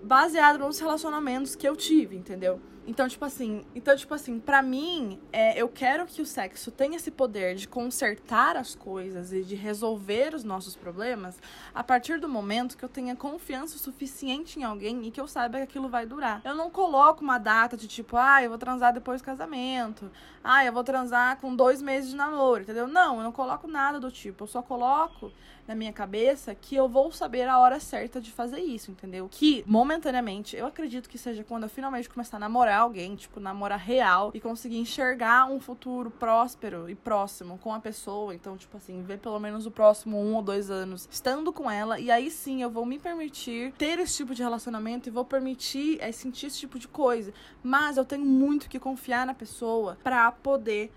baseado 0.02 0.58
nos 0.58 0.80
relacionamentos 0.80 1.56
que 1.56 1.68
eu 1.68 1.76
tive, 1.76 2.16
entendeu? 2.16 2.60
Então, 2.88 3.08
tipo 3.08 3.26
assim, 3.26 3.64
então, 3.74 3.96
tipo 3.96 4.14
assim, 4.14 4.40
pra 4.40 4.62
mim, 4.62 5.20
é, 5.32 5.60
eu 5.60 5.68
quero 5.68 6.06
que 6.06 6.22
o 6.22 6.26
sexo 6.26 6.70
tenha 6.72 6.98
esse 6.98 7.10
poder 7.10 7.56
de 7.56 7.68
consertar 7.68 8.56
as 8.56 8.76
coisas 8.76 9.34
e 9.34 9.44
de 9.44 9.56
resolver 9.56 10.36
os 10.36 10.44
nossos 10.44 10.76
problemas 10.76 11.40
a 11.74 11.84
partir 11.84 12.20
do 12.20 12.30
momento 12.30 12.78
que 12.78 12.86
eu 12.86 12.90
tenha 12.90 13.16
confiança 13.16 13.78
suficiente 13.78 14.60
em 14.60 14.64
alguém 14.64 15.08
e 15.08 15.12
que 15.12 15.20
eu 15.20 15.28
saiba 15.28 15.58
que 15.58 15.64
aquilo 15.64 15.90
vai 15.90 16.06
durar. 16.06 16.42
Eu 16.44 16.56
não 16.56 16.70
coloco 16.70 17.24
uma 17.24 17.40
data 17.40 17.76
de 17.76 17.88
tipo, 17.88 18.18
ah, 18.18 18.44
eu 18.44 18.50
vou 18.50 18.58
transar 18.58 18.94
depois 18.94 19.22
do 19.22 19.26
casamento. 19.26 20.12
Ah, 20.44 20.64
eu 20.64 20.72
vou 20.72 20.84
transar 20.84 21.38
com 21.38 21.56
dois 21.56 21.82
meses 21.82 22.12
de 22.12 22.16
namoro, 22.16 22.62
entendeu? 22.62 22.88
Não, 22.88 23.18
eu 23.18 23.24
não 23.24 23.32
coloco 23.32 23.68
nada 23.68 24.00
do 24.00 24.12
tipo. 24.12 24.44
Eu 24.44 24.48
só 24.48 24.62
coloco 24.62 25.32
na 25.68 25.74
minha 25.74 25.92
cabeça 25.92 26.54
que 26.54 26.76
eu 26.76 26.88
vou 26.88 27.12
saber 27.12 27.48
a 27.48 27.58
hora 27.58 27.80
certa 27.80 28.22
de 28.22 28.32
fazer 28.32 28.60
isso, 28.60 28.92
entendeu? 28.92 29.28
Que, 29.30 29.64
momentaneamente, 29.66 30.56
eu 30.56 30.68
acredito 30.68 31.10
que 31.10 31.18
seja 31.18 31.44
quando 31.44 31.64
eu 31.64 31.70
finalmente 31.70 32.08
começar 32.08 32.38
a 32.38 32.40
namorar 32.40 32.75
alguém, 32.76 33.16
tipo, 33.16 33.40
namorar 33.40 33.80
real 33.80 34.32
e 34.34 34.40
conseguir 34.40 34.78
enxergar 34.78 35.46
um 35.46 35.60
futuro 35.60 36.12
próspero 36.12 36.90
e 36.90 36.96
próximo 36.96 37.58
com 37.58 37.74
a 37.74 37.80
pessoa. 37.80 38.34
Então, 38.34 38.58
tipo 38.58 38.78
assim, 38.78 39.02
ver 39.04 39.20
pelo 39.20 39.40
menos 39.40 39.66
o 39.66 39.72
próximo 39.72 40.22
um 40.22 40.36
ou 40.36 40.42
dois 40.42 40.70
anos 40.70 41.08
estando 41.12 41.52
com 41.52 41.70
ela. 41.70 42.00
E 42.00 42.12
aí 42.12 42.30
sim 42.30 42.62
eu 42.62 42.70
vou 42.70 42.86
me 42.86 43.00
permitir 43.00 43.74
ter 43.78 44.00
esse 44.00 44.18
tipo 44.18 44.36
de 44.36 44.44
relacionamento 44.44 45.10
e 45.10 45.12
vou 45.12 45.26
permitir 45.26 45.98
é, 46.02 46.12
sentir 46.12 46.48
esse 46.48 46.60
tipo 46.60 46.78
de 46.80 46.88
coisa. 46.88 47.34
Mas 47.64 47.98
eu 47.98 48.06
tenho 48.06 48.26
muito 48.26 48.70
que 48.70 48.80
confiar 48.80 49.26
na 49.26 49.34
pessoa 49.34 49.98
para 50.04 50.32
poder 50.32 50.92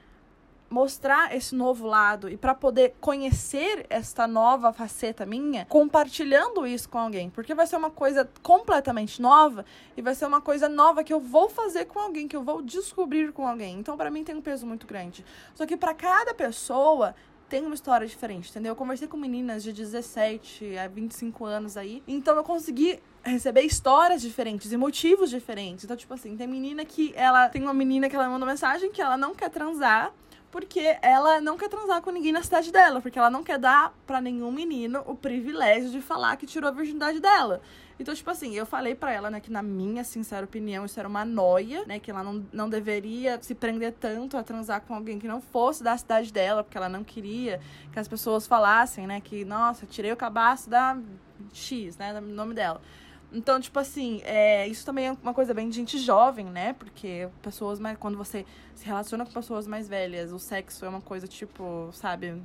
mostrar 0.70 1.34
esse 1.34 1.54
novo 1.54 1.86
lado 1.86 2.28
e 2.28 2.36
para 2.36 2.54
poder 2.54 2.94
conhecer 3.00 3.86
esta 3.88 4.26
nova 4.26 4.72
faceta 4.72 5.24
minha, 5.24 5.64
compartilhando 5.66 6.66
isso 6.66 6.88
com 6.88 6.98
alguém, 6.98 7.30
porque 7.30 7.54
vai 7.54 7.66
ser 7.66 7.76
uma 7.76 7.90
coisa 7.90 8.28
completamente 8.42 9.20
nova 9.20 9.64
e 9.96 10.02
vai 10.02 10.14
ser 10.14 10.26
uma 10.26 10.40
coisa 10.40 10.68
nova 10.68 11.02
que 11.02 11.12
eu 11.12 11.20
vou 11.20 11.48
fazer 11.48 11.86
com 11.86 11.98
alguém, 11.98 12.28
que 12.28 12.36
eu 12.36 12.42
vou 12.42 12.62
descobrir 12.62 13.32
com 13.32 13.46
alguém. 13.46 13.78
Então, 13.78 13.96
para 13.96 14.10
mim 14.10 14.24
tem 14.24 14.34
um 14.34 14.42
peso 14.42 14.66
muito 14.66 14.86
grande. 14.86 15.24
Só 15.54 15.64
que 15.66 15.76
para 15.76 15.94
cada 15.94 16.34
pessoa 16.34 17.14
tem 17.48 17.64
uma 17.64 17.74
história 17.74 18.06
diferente, 18.06 18.50
entendeu? 18.50 18.72
Eu 18.72 18.76
conversei 18.76 19.08
com 19.08 19.16
meninas 19.16 19.62
de 19.62 19.72
17 19.72 20.76
a 20.76 20.86
25 20.86 21.46
anos 21.46 21.76
aí, 21.78 22.02
então 22.06 22.36
eu 22.36 22.44
consegui 22.44 23.00
receber 23.22 23.62
histórias 23.62 24.20
diferentes 24.20 24.70
e 24.70 24.76
motivos 24.76 25.30
diferentes. 25.30 25.84
Então, 25.84 25.96
tipo 25.96 26.12
assim, 26.12 26.36
tem 26.36 26.46
menina 26.46 26.84
que 26.84 27.12
ela 27.16 27.48
tem 27.48 27.62
uma 27.62 27.74
menina 27.74 28.08
que 28.08 28.14
ela 28.14 28.28
mandou 28.28 28.46
mensagem 28.46 28.90
que 28.90 29.00
ela 29.00 29.16
não 29.16 29.34
quer 29.34 29.48
transar 29.48 30.12
porque 30.50 30.96
ela 31.02 31.40
não 31.40 31.58
quer 31.58 31.68
transar 31.68 32.00
com 32.00 32.10
ninguém 32.10 32.32
na 32.32 32.42
cidade 32.42 32.72
dela, 32.72 33.00
porque 33.00 33.18
ela 33.18 33.30
não 33.30 33.42
quer 33.42 33.58
dar 33.58 33.92
para 34.06 34.20
nenhum 34.20 34.50
menino 34.50 35.02
o 35.06 35.14
privilégio 35.14 35.90
de 35.90 36.00
falar 36.00 36.36
que 36.36 36.46
tirou 36.46 36.68
a 36.68 36.72
virgindade 36.72 37.20
dela. 37.20 37.60
Então, 38.00 38.14
tipo 38.14 38.30
assim, 38.30 38.54
eu 38.54 38.64
falei 38.64 38.94
para 38.94 39.12
ela, 39.12 39.28
né, 39.28 39.40
que 39.40 39.50
na 39.50 39.60
minha 39.60 40.04
sincera 40.04 40.44
opinião 40.44 40.84
isso 40.84 40.98
era 40.98 41.08
uma 41.08 41.24
noia, 41.24 41.84
né, 41.84 41.98
que 41.98 42.10
ela 42.10 42.22
não, 42.22 42.46
não 42.52 42.68
deveria 42.70 43.42
se 43.42 43.54
prender 43.54 43.92
tanto 43.92 44.36
a 44.36 44.42
transar 44.42 44.82
com 44.82 44.94
alguém 44.94 45.18
que 45.18 45.26
não 45.26 45.40
fosse 45.40 45.82
da 45.82 45.98
cidade 45.98 46.32
dela, 46.32 46.62
porque 46.62 46.78
ela 46.78 46.88
não 46.88 47.02
queria 47.02 47.60
que 47.92 47.98
as 47.98 48.06
pessoas 48.06 48.46
falassem, 48.46 49.06
né, 49.06 49.20
que, 49.20 49.44
nossa, 49.44 49.84
tirei 49.84 50.12
o 50.12 50.16
cabaço 50.16 50.70
da 50.70 50.96
X, 51.52 51.96
né, 51.96 52.14
do 52.14 52.20
nome 52.20 52.54
dela. 52.54 52.80
Então, 53.30 53.60
tipo 53.60 53.78
assim, 53.78 54.22
é, 54.24 54.66
isso 54.66 54.86
também 54.86 55.08
é 55.08 55.16
uma 55.22 55.34
coisa 55.34 55.52
bem 55.52 55.68
de 55.68 55.76
gente 55.76 55.98
jovem, 55.98 56.46
né? 56.46 56.72
Porque 56.72 57.28
pessoas 57.42 57.78
mais. 57.78 57.98
Quando 57.98 58.16
você 58.16 58.46
se 58.74 58.86
relaciona 58.86 59.24
com 59.24 59.32
pessoas 59.32 59.66
mais 59.66 59.88
velhas, 59.88 60.32
o 60.32 60.38
sexo 60.38 60.84
é 60.84 60.88
uma 60.88 61.00
coisa, 61.00 61.26
tipo, 61.26 61.90
sabe? 61.92 62.42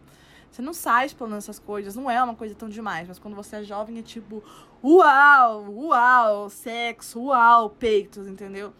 Você 0.52 0.62
não 0.62 0.74
sai 0.74 1.08
explorando 1.08 1.38
essas 1.38 1.58
coisas, 1.58 1.96
não 1.96 2.12
é 2.12 2.22
uma 2.22 2.36
coisa 2.36 2.54
tão 2.54 2.70
demais. 2.70 3.08
Mas 3.08 3.18
quando 3.18 3.34
você 3.34 3.58
é 3.58 3.64
jovem, 3.64 3.98
é 3.98 4.02
tipo, 4.02 4.44
uau, 4.84 5.66
uau, 5.74 6.50
sexo, 6.50 7.22
uau, 7.22 7.70
peitos, 7.70 8.28
entendeu? 8.28 8.74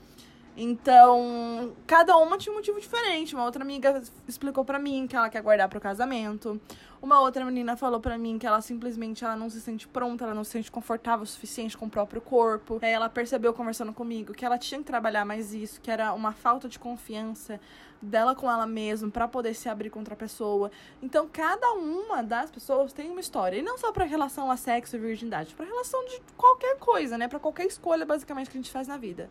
Então, 0.56 1.74
cada 1.88 2.16
uma 2.18 2.38
tinha 2.38 2.54
um 2.54 2.58
motivo 2.58 2.80
diferente. 2.80 3.34
Uma 3.34 3.46
outra 3.46 3.64
amiga 3.64 4.02
explicou 4.28 4.64
para 4.64 4.78
mim 4.78 5.08
que 5.08 5.16
ela 5.16 5.30
quer 5.30 5.42
guardar 5.42 5.68
pro 5.68 5.82
casamento. 5.82 6.62
Uma 7.02 7.20
outra 7.20 7.44
menina 7.44 7.76
falou 7.76 8.00
para 8.00 8.18
mim 8.18 8.38
que 8.38 8.46
ela 8.46 8.62
simplesmente 8.62 9.26
ela 9.26 9.36
não 9.36 9.50
se 9.50 9.60
sente 9.60 9.88
pronta, 9.88 10.24
ela 10.24 10.34
não 10.34 10.44
se 10.44 10.52
sente 10.52 10.72
confortável 10.72 11.24
o 11.24 11.28
suficiente 11.28 11.78
com 11.78 11.88
o 11.88 11.90
próprio 11.90 12.22
corpo. 12.22 12.80
Aí 12.82 12.92
ela 12.92 13.10
percebeu 13.10 13.54
conversando 13.54 13.92
comigo 13.92 14.32
que 14.32 14.46
ela 14.46 14.58
tinha 14.58 14.80
que 14.80 14.86
trabalhar 14.86 15.26
mais 15.26 15.54
isso, 15.54 15.82
que 15.82 15.92
era 15.92 16.14
uma 16.14 16.32
falta 16.32 16.70
de 16.70 16.80
confiança 16.80 17.60
dela 18.02 18.36
com 18.36 18.50
ela 18.50 18.66
mesma 18.66 19.10
para 19.10 19.28
poder 19.28 19.54
se 19.54 19.68
abrir 19.68 19.90
contra 19.90 20.14
a 20.14 20.18
pessoa. 20.18 20.70
Então, 21.02 21.28
cada 21.32 21.74
uma 21.74 22.22
das 22.22 22.52
pessoas 22.52 22.94
tem 22.94 23.10
uma 23.10 23.20
história, 23.20 23.58
e 23.58 23.62
não 23.62 23.78
só 23.78 23.92
para 23.92 24.06
relação 24.06 24.52
a 24.52 24.58
sexo 24.58 24.96
e 24.96 25.00
virgindade, 25.00 25.56
para 25.56 25.66
relação 25.66 26.04
de 26.06 26.22
qualquer 26.38 26.78
coisa, 26.78 27.18
né, 27.18 27.28
para 27.28 27.40
qualquer 27.40 27.66
escolha 27.66 28.06
basicamente 28.06 28.50
que 28.50 28.58
a 28.58 28.62
gente 28.62 28.72
faz 28.72 28.88
na 28.88 28.98
vida. 28.98 29.30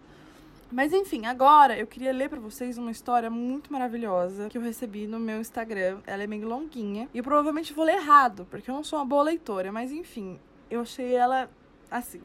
Mas 0.72 0.92
enfim, 0.92 1.26
agora 1.26 1.78
eu 1.78 1.86
queria 1.86 2.12
ler 2.12 2.28
para 2.28 2.40
vocês 2.40 2.78
uma 2.78 2.90
história 2.90 3.28
muito 3.30 3.72
maravilhosa 3.72 4.48
que 4.48 4.56
eu 4.56 4.62
recebi 4.62 5.06
no 5.06 5.20
meu 5.20 5.40
Instagram. 5.40 6.00
Ela 6.06 6.22
é 6.22 6.26
meio 6.26 6.48
longuinha 6.48 7.08
e 7.12 7.18
eu 7.18 7.24
provavelmente 7.24 7.72
vou 7.72 7.84
ler 7.84 7.96
errado, 7.96 8.46
porque 8.50 8.70
eu 8.70 8.74
não 8.74 8.82
sou 8.82 8.98
uma 8.98 9.04
boa 9.04 9.22
leitora, 9.22 9.70
mas 9.70 9.92
enfim, 9.92 10.38
eu 10.70 10.80
achei 10.80 11.14
ela 11.14 11.50
assim, 11.90 12.22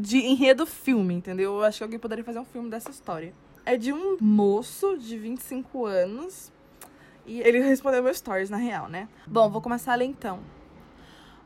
de 0.00 0.18
enredo 0.18 0.66
filme, 0.66 1.14
entendeu? 1.14 1.54
Eu 1.54 1.64
acho 1.64 1.78
que 1.78 1.84
alguém 1.84 1.98
poderia 1.98 2.24
fazer 2.24 2.38
um 2.38 2.44
filme 2.44 2.68
dessa 2.68 2.90
história 2.90 3.32
é 3.64 3.76
de 3.76 3.92
um 3.92 4.16
moço 4.20 4.96
de 4.98 5.16
25 5.18 5.86
anos. 5.86 6.52
E 7.24 7.40
ele 7.40 7.60
respondeu 7.60 8.02
meu 8.02 8.12
stories, 8.12 8.50
na 8.50 8.56
real, 8.56 8.88
né? 8.88 9.08
Bom, 9.26 9.48
vou 9.48 9.60
começar 9.60 9.92
a 9.92 9.94
ler 9.94 10.06
então. 10.06 10.40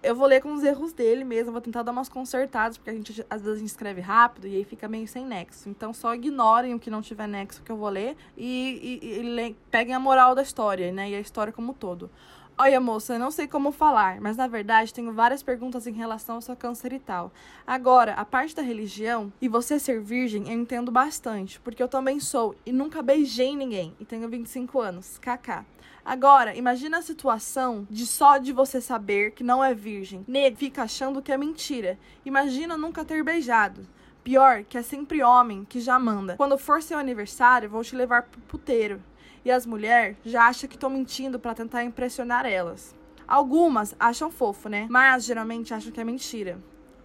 Eu 0.07 0.15
vou 0.15 0.29
ler 0.29 0.41
com 0.41 0.53
os 0.55 0.63
erros 0.63 0.93
dele 0.93 1.25
mesmo, 1.25 1.51
vou 1.51 1.61
tentar 1.61 1.83
dar 1.83 1.91
umas 1.91 2.09
consertadas, 2.09 2.79
porque 2.79 2.91
a 2.91 2.93
gente 2.93 3.27
às 3.29 3.43
vezes 3.43 3.61
escreve 3.61 4.01
rápido 4.01 4.47
e 4.47 4.55
aí 4.55 4.63
fica 4.63 4.87
meio 4.87 5.09
sem 5.09 5.27
nexo. 5.27 5.69
Então 5.69 5.93
só 5.93 6.15
ignorem 6.15 6.75
o 6.75 6.79
que 6.79 6.89
não 6.89 7.03
tiver 7.03 7.27
nexo 7.27 7.61
que 7.61 7.73
eu 7.73 7.77
vou 7.77 7.89
ler 7.89 8.17
e, 8.37 9.01
e, 9.03 9.21
e 9.21 9.57
peguem 9.69 9.97
a 9.97 9.99
moral 9.99 10.33
da 10.33 10.43
história, 10.43 10.93
né? 10.93 11.11
E 11.11 11.17
a 11.17 11.19
história 11.19 11.53
como 11.53 11.73
um 11.73 11.75
todo. 11.75 12.09
Olha, 12.57 12.81
moça, 12.81 13.19
não 13.19 13.33
sei 13.33 13.49
como 13.49 13.73
falar, 13.73 14.21
mas 14.21 14.37
na 14.37 14.47
verdade 14.47 14.95
tenho 14.95 15.13
várias 15.13 15.43
perguntas 15.43 15.89
em 15.89 15.93
relação 15.93 16.37
ao 16.37 16.41
seu 16.41 16.55
câncer 16.55 16.93
e 16.93 17.01
tal. 17.01 17.33
Agora, 17.67 18.15
a 18.15 18.25
parte 18.25 18.55
da 18.55 18.63
religião 18.63 19.33
e 19.43 19.49
você 19.49 19.77
ser 19.79 20.01
virgem, 20.01 20.49
eu 20.49 20.55
entendo 20.59 20.93
bastante, 20.93 21.61
porque 21.61 21.83
eu 21.83 21.89
também 21.89 22.21
sou 22.21 22.55
e 22.65 22.73
nunca 22.73 23.03
beijei 23.03 23.57
ninguém 23.57 23.93
e 23.99 24.05
tenho 24.05 24.29
25 24.29 24.81
anos. 24.81 25.19
KK. 25.19 25.67
Agora, 26.07 26.55
imagina 26.55 26.99
a 26.99 27.03
situação 27.03 27.85
de 27.91 28.07
só 28.07 28.39
de 28.39 28.53
você 28.53 28.81
saber 28.81 29.33
que 29.33 29.43
não 29.43 29.63
é 29.63 29.75
virgem. 29.75 30.25
Nego 30.29 30.57
fica 30.57 30.85
achando 30.85 31.21
que 31.21 31.33
é 31.33 31.37
mentira. 31.37 31.99
Imagina 32.25 32.77
nunca 32.77 33.05
ter 33.05 33.25
beijado. 33.25 33.85
Pior, 34.23 34.63
que 34.63 34.79
é 34.79 34.83
sempre 34.83 35.25
homem 35.25 35.67
que 35.69 35.81
já 35.81 35.99
manda. 35.99 36.37
Quando 36.37 36.57
for 36.57 36.81
seu 36.81 36.97
aniversário, 36.97 37.69
vou 37.69 37.83
te 37.83 37.97
levar 37.97 38.23
pro 38.23 38.41
puteiro 38.43 39.03
e 39.45 39.51
as 39.51 39.67
mulheres 39.67 40.17
já 40.25 40.47
acham 40.47 40.69
que 40.69 40.77
estão 40.77 40.89
mentindo 40.91 41.41
para 41.41 41.55
tentar 41.55 41.83
impressionar 41.83 42.47
elas. 42.47 42.95
Algumas 43.27 43.95
acham 43.99 44.31
fofo, 44.31 44.69
né? 44.69 44.87
Mas 44.89 45.25
geralmente 45.25 45.75
acham 45.75 45.91
que 45.91 46.01
é 46.01 46.05
mentira. 46.05 46.57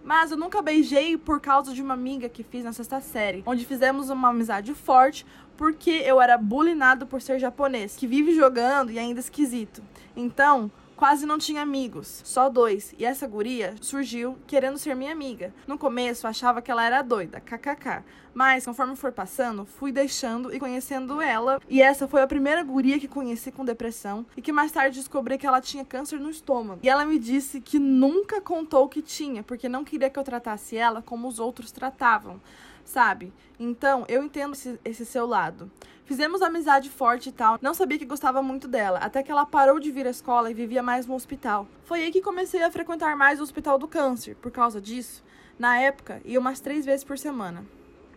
Mas 0.04 0.30
eu 0.30 0.36
nunca 0.36 0.60
beijei 0.60 1.16
por 1.16 1.40
causa 1.40 1.72
de 1.72 1.80
uma 1.80 1.94
amiga 1.94 2.28
que 2.28 2.42
fiz 2.42 2.64
na 2.64 2.72
sexta 2.72 3.00
série, 3.00 3.42
onde 3.46 3.64
fizemos 3.64 4.10
uma 4.10 4.30
amizade 4.30 4.74
forte 4.74 5.24
porque 5.56 5.90
eu 5.90 6.20
era 6.20 6.36
bullyingado 6.36 7.06
por 7.06 7.22
ser 7.22 7.38
japonês, 7.38 7.94
que 7.94 8.06
vive 8.06 8.34
jogando 8.34 8.90
e 8.90 8.98
ainda 8.98 9.20
esquisito. 9.20 9.82
Então, 10.16 10.70
quase 11.02 11.26
não 11.26 11.36
tinha 11.36 11.62
amigos, 11.62 12.22
só 12.24 12.48
dois. 12.48 12.94
E 12.96 13.04
essa 13.04 13.26
guria 13.26 13.74
surgiu 13.80 14.38
querendo 14.46 14.78
ser 14.78 14.94
minha 14.94 15.10
amiga. 15.10 15.52
No 15.66 15.76
começo 15.76 16.28
achava 16.28 16.62
que 16.62 16.70
ela 16.70 16.84
era 16.84 17.02
doida, 17.02 17.40
kkk. 17.40 18.04
Mas 18.32 18.64
conforme 18.64 18.94
for 18.94 19.10
passando, 19.10 19.64
fui 19.64 19.90
deixando 19.90 20.54
e 20.54 20.60
conhecendo 20.60 21.20
ela. 21.20 21.60
E 21.68 21.82
essa 21.82 22.06
foi 22.06 22.22
a 22.22 22.26
primeira 22.28 22.62
guria 22.62 23.00
que 23.00 23.08
conheci 23.08 23.50
com 23.50 23.64
depressão 23.64 24.24
e 24.36 24.40
que 24.40 24.52
mais 24.52 24.70
tarde 24.70 24.96
descobri 25.00 25.36
que 25.38 25.46
ela 25.46 25.60
tinha 25.60 25.84
câncer 25.84 26.20
no 26.20 26.30
estômago. 26.30 26.78
E 26.84 26.88
ela 26.88 27.04
me 27.04 27.18
disse 27.18 27.60
que 27.60 27.80
nunca 27.80 28.40
contou 28.40 28.88
que 28.88 29.02
tinha, 29.02 29.42
porque 29.42 29.68
não 29.68 29.82
queria 29.82 30.08
que 30.08 30.20
eu 30.20 30.22
tratasse 30.22 30.76
ela 30.76 31.02
como 31.02 31.26
os 31.26 31.40
outros 31.40 31.72
tratavam 31.72 32.40
sabe? 32.84 33.32
Então, 33.58 34.04
eu 34.08 34.22
entendo 34.22 34.54
esse, 34.54 34.78
esse, 34.84 35.06
seu 35.06 35.26
lado. 35.26 35.70
Fizemos 36.04 36.42
amizade 36.42 36.90
forte 36.90 37.28
e 37.28 37.32
tal. 37.32 37.58
Não 37.62 37.74
sabia 37.74 37.98
que 37.98 38.04
gostava 38.04 38.42
muito 38.42 38.66
dela, 38.66 38.98
até 38.98 39.22
que 39.22 39.30
ela 39.30 39.46
parou 39.46 39.78
de 39.78 39.90
vir 39.90 40.06
à 40.06 40.10
escola 40.10 40.50
e 40.50 40.54
vivia 40.54 40.82
mais 40.82 41.06
no 41.06 41.14
hospital. 41.14 41.66
Foi 41.84 42.02
aí 42.02 42.10
que 42.10 42.20
comecei 42.20 42.62
a 42.62 42.70
frequentar 42.70 43.16
mais 43.16 43.40
o 43.40 43.42
Hospital 43.42 43.78
do 43.78 43.88
Câncer. 43.88 44.36
Por 44.36 44.50
causa 44.50 44.80
disso, 44.80 45.22
na 45.58 45.78
época, 45.78 46.20
ia 46.24 46.40
umas 46.40 46.60
três 46.60 46.84
vezes 46.84 47.04
por 47.04 47.18
semana. 47.18 47.64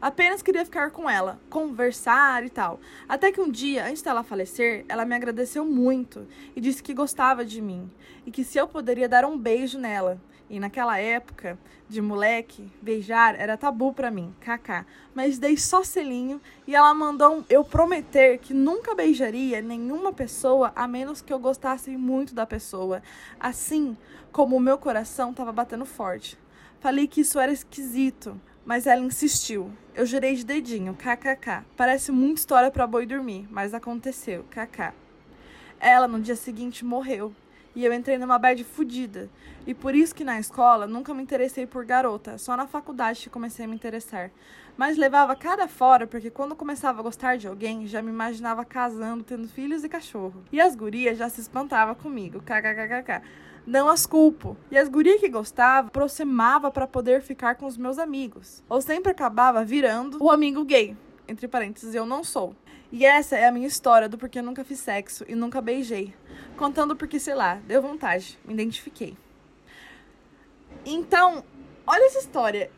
Apenas 0.02 0.42
queria 0.42 0.66
ficar 0.66 0.92
com 0.92 1.10
ela, 1.10 1.40
conversar 1.50 2.46
e 2.46 2.50
tal. 2.50 2.80
Até 3.08 3.32
que 3.32 3.40
um 3.40 3.50
dia, 3.50 3.86
antes 3.86 4.02
dela 4.02 4.24
falecer, 4.24 4.86
ela 4.90 5.06
me 5.06 5.16
agradeceu 5.16 5.66
muito 5.66 6.28
e 6.56 6.62
disse 6.62 6.84
que 6.84 6.94
gostava 6.94 7.46
de 7.46 7.62
mim 7.62 7.90
e 8.26 8.32
que 8.32 8.44
se 8.44 8.58
eu 8.58 8.68
poderia 8.68 9.08
dar 9.08 9.26
um 9.26 9.38
beijo 9.38 9.80
nela. 9.80 10.22
E 10.50 10.60
naquela 10.60 11.00
época, 11.00 11.58
de 11.90 12.02
moleque, 12.02 12.72
beijar 12.82 13.36
era 13.40 13.58
tabu 13.58 13.94
para 13.94 14.12
mim, 14.12 14.34
kaká. 14.40 14.86
Mas 15.14 15.40
dei 15.40 15.58
só 15.58 15.84
selinho 15.84 16.40
e 16.68 16.76
ela 16.76 16.94
mandou 16.94 17.44
eu 17.50 17.64
prometer 17.64 18.38
que 18.38 18.54
nunca 18.54 18.94
beijaria 18.94 19.62
nenhuma 19.62 20.14
pessoa 20.14 20.72
a 20.76 20.88
menos 20.88 21.22
que 21.22 21.34
eu 21.34 21.40
gostasse 21.40 21.98
muito 21.98 22.36
da 22.36 22.46
pessoa. 22.46 23.02
Assim 23.40 23.98
como 24.32 24.56
o 24.56 24.60
meu 24.60 24.78
coração 24.78 25.32
estava 25.32 25.52
batendo 25.52 25.86
forte. 25.86 26.38
Falei 26.80 27.08
que 27.08 27.22
isso 27.22 27.40
era 27.40 27.52
esquisito, 27.52 28.40
mas 28.64 28.86
ela 28.86 29.02
insistiu. 29.02 29.72
Eu 29.96 30.06
jurei 30.06 30.36
de 30.36 30.46
dedinho, 30.46 30.94
kkk. 30.94 31.66
Parece 31.76 32.12
muito 32.12 32.38
história 32.38 32.70
para 32.70 32.86
boi 32.86 33.08
dormir, 33.08 33.48
mas 33.50 33.74
aconteceu, 33.74 34.44
kkk. 34.52 34.94
Ela 35.80 36.08
no 36.08 36.20
dia 36.20 36.36
seguinte 36.36 36.86
morreu 36.86 37.34
e 37.76 37.84
eu 37.84 37.94
entrei 37.94 38.18
numa 38.18 38.40
bad 38.40 38.64
fodida. 38.64 39.30
E 39.68 39.74
por 39.74 39.94
isso 39.94 40.16
que 40.16 40.24
na 40.24 40.40
escola 40.40 40.88
nunca 40.88 41.14
me 41.14 41.22
interessei 41.22 41.68
por 41.68 41.86
garota, 41.86 42.38
só 42.38 42.56
na 42.56 42.66
faculdade 42.66 43.22
que 43.22 43.30
comecei 43.30 43.66
a 43.66 43.68
me 43.68 43.76
interessar. 43.76 44.32
Mas 44.78 44.98
levava 44.98 45.36
cada 45.36 45.68
fora 45.68 46.08
porque 46.08 46.30
quando 46.30 46.56
começava 46.56 47.00
a 47.00 47.04
gostar 47.04 47.38
de 47.38 47.48
alguém, 47.48 47.88
já 47.88 48.02
me 48.02 48.10
imaginava 48.10 48.64
casando, 48.64 49.24
tendo 49.24 49.48
filhos 49.48 49.84
e 49.84 49.90
cachorro. 49.90 50.44
E 50.52 50.62
as 50.62 50.76
gurias 50.76 51.18
já 51.18 51.30
se 51.30 51.42
espantavam 51.42 51.96
comigo, 51.96 52.42
kkkk. 52.42 53.22
Não 53.66 53.90
as 53.90 54.06
culpo. 54.06 54.56
E 54.70 54.78
as 54.78 54.88
gurias 54.88 55.20
que 55.20 55.28
gostava 55.28 55.88
aproximava 55.88 56.70
para 56.70 56.86
poder 56.86 57.22
ficar 57.22 57.56
com 57.56 57.66
os 57.66 57.78
meus 57.78 57.98
amigos. 57.98 58.64
Ou 58.70 58.80
sempre 58.80 59.12
acabava 59.12 59.66
virando 59.66 60.24
o 60.24 60.30
amigo 60.30 60.64
gay. 60.64 60.96
Entre 61.28 61.48
parênteses, 61.48 61.96
eu 61.96 62.06
não 62.06 62.24
sou. 62.24 62.56
E 62.92 63.06
essa 63.06 63.36
é 63.36 63.46
a 63.48 63.52
minha 63.52 63.68
história 63.68 64.08
do 64.08 64.18
porquê 64.18 64.42
nunca 64.42 64.64
fiz 64.64 64.80
sexo 64.80 65.26
e 65.28 65.36
nunca 65.36 65.62
beijei. 65.62 66.14
Contando 66.56 66.96
porque, 66.96 67.20
sei 67.20 67.36
lá, 67.36 67.56
deu 67.68 67.82
vontade, 67.82 68.38
me 68.46 68.54
identifiquei. 68.54 69.18
Então, 70.86 71.44
olha 71.86 72.06
essa 72.06 72.20
história 72.20 72.72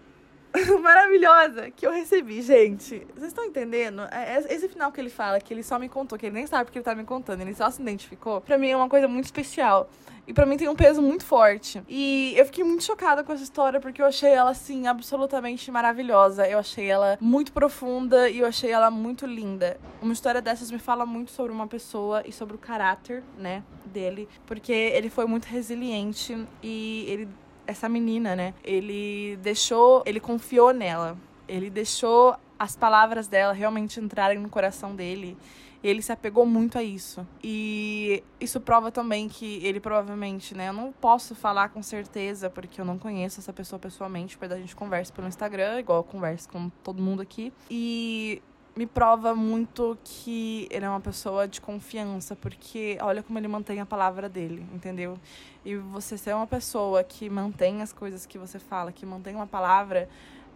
maravilhosa 0.82 1.72
que 1.72 1.86
eu 1.86 1.92
recebi, 1.92 2.42
gente. 2.42 3.06
Vocês 3.14 3.28
estão 3.28 3.46
entendendo? 3.46 4.02
É, 4.12 4.36
é, 4.36 4.54
esse 4.54 4.68
final 4.68 4.92
que 4.92 5.00
ele 5.00 5.10
fala, 5.10 5.40
que 5.40 5.54
ele 5.54 5.64
só 5.64 5.78
me 5.80 5.90
contou, 5.90 6.18
que 6.18 6.26
ele 6.26 6.36
nem 6.36 6.48
sabe 6.48 6.66
porque 6.66 6.78
ele 6.78 6.86
tá 6.86 6.96
me 6.96 7.04
contando, 7.04 7.42
ele 7.42 7.54
só 7.54 7.70
se 7.70 7.82
identificou, 7.82 8.42
pra 8.42 8.58
mim 8.58 8.70
é 8.70 8.78
uma 8.78 8.90
coisa 8.90 9.08
muito 9.08 9.26
especial. 9.26 9.90
E 10.28 10.34
para 10.34 10.46
mim 10.46 10.58
tem 10.58 10.68
um 10.68 10.76
peso 10.76 11.02
muito 11.02 11.24
forte. 11.24 11.82
E 11.88 12.34
eu 12.36 12.46
fiquei 12.46 12.62
muito 12.62 12.84
chocada 12.84 13.24
com 13.24 13.32
essa 13.32 13.44
história 13.44 13.80
porque 13.80 14.02
eu 14.02 14.06
achei 14.06 14.30
ela 14.30 14.52
assim 14.52 14.86
absolutamente 14.86 15.72
maravilhosa. 15.72 16.46
Eu 16.46 16.60
achei 16.60 16.88
ela 16.88 17.18
muito 17.22 17.54
profunda 17.54 18.30
e 18.30 18.40
eu 18.40 18.46
achei 18.46 18.70
ela 18.70 18.92
muito 18.92 19.26
linda. 19.26 19.80
Uma 20.02 20.12
história 20.12 20.42
dessas 20.42 20.70
me 20.70 20.80
fala 20.80 21.06
muito 21.06 21.32
sobre 21.32 21.54
uma 21.54 21.66
pessoa 21.66 22.24
e 22.26 22.34
sobre 22.34 22.58
o 22.58 22.60
caráter, 22.60 23.24
né, 23.38 23.64
dele, 23.86 24.28
porque 24.46 24.74
ele 24.74 25.10
foi 25.10 25.26
muito 25.26 25.46
resiliente 25.46 26.38
e 26.62 27.06
ele 27.08 27.30
essa 27.68 27.88
menina, 27.90 28.36
né, 28.36 28.54
ele 28.64 29.38
deixou, 29.42 30.02
ele 30.06 30.20
confiou 30.20 30.74
nela. 30.74 31.18
Ele 31.48 31.70
deixou 31.70 32.36
as 32.58 32.76
palavras 32.76 33.28
dela 33.28 33.54
realmente 33.54 34.00
entrarem 34.00 34.40
no 34.40 34.50
coração 34.50 34.96
dele 34.96 35.38
ele 35.84 36.02
se 36.02 36.12
apegou 36.12 36.46
muito 36.46 36.78
a 36.78 36.84
isso. 36.84 37.26
E 37.44 38.24
isso 38.40 38.60
prova 38.60 38.92
também 38.92 39.28
que 39.30 39.64
ele 39.66 39.80
provavelmente, 39.80 40.56
né? 40.56 40.70
Eu 40.70 40.74
não 40.74 40.92
posso 40.92 41.36
falar 41.36 41.70
com 41.70 41.82
certeza, 41.82 42.50
porque 42.50 42.82
eu 42.82 42.86
não 42.86 42.98
conheço 42.98 43.40
essa 43.40 43.54
pessoa 43.54 43.80
pessoalmente, 43.80 44.36
depois 44.36 44.52
a 44.52 44.58
gente 44.58 44.76
conversa 44.76 45.14
pelo 45.14 45.28
Instagram, 45.28 45.80
igual 45.80 46.00
eu 46.00 46.04
converso 46.04 46.50
com 46.50 46.70
todo 46.84 47.02
mundo 47.02 47.22
aqui. 47.22 47.54
E 47.70 48.42
me 48.78 48.86
prova 48.86 49.34
muito 49.34 49.98
que 50.04 50.68
ele 50.70 50.86
é 50.86 50.90
uma 50.90 51.02
pessoa 51.02 51.48
de 51.48 51.60
confiança, 51.60 52.36
porque 52.36 52.96
olha 53.02 53.24
como 53.24 53.40
ele 53.40 53.48
mantém 53.48 53.80
a 53.80 53.86
palavra 53.88 54.30
dele, 54.30 54.64
entendeu? 54.72 55.18
E 55.66 55.76
você 55.76 56.16
ser 56.16 56.36
uma 56.36 56.46
pessoa 56.46 57.04
que 57.04 57.28
mantém 57.28 57.82
as 57.82 57.92
coisas 57.92 58.28
que 58.28 58.38
você 58.38 58.60
fala, 58.60 58.92
que 58.92 59.04
mantém 59.04 59.34
uma 59.34 59.48
palavra, 59.48 60.08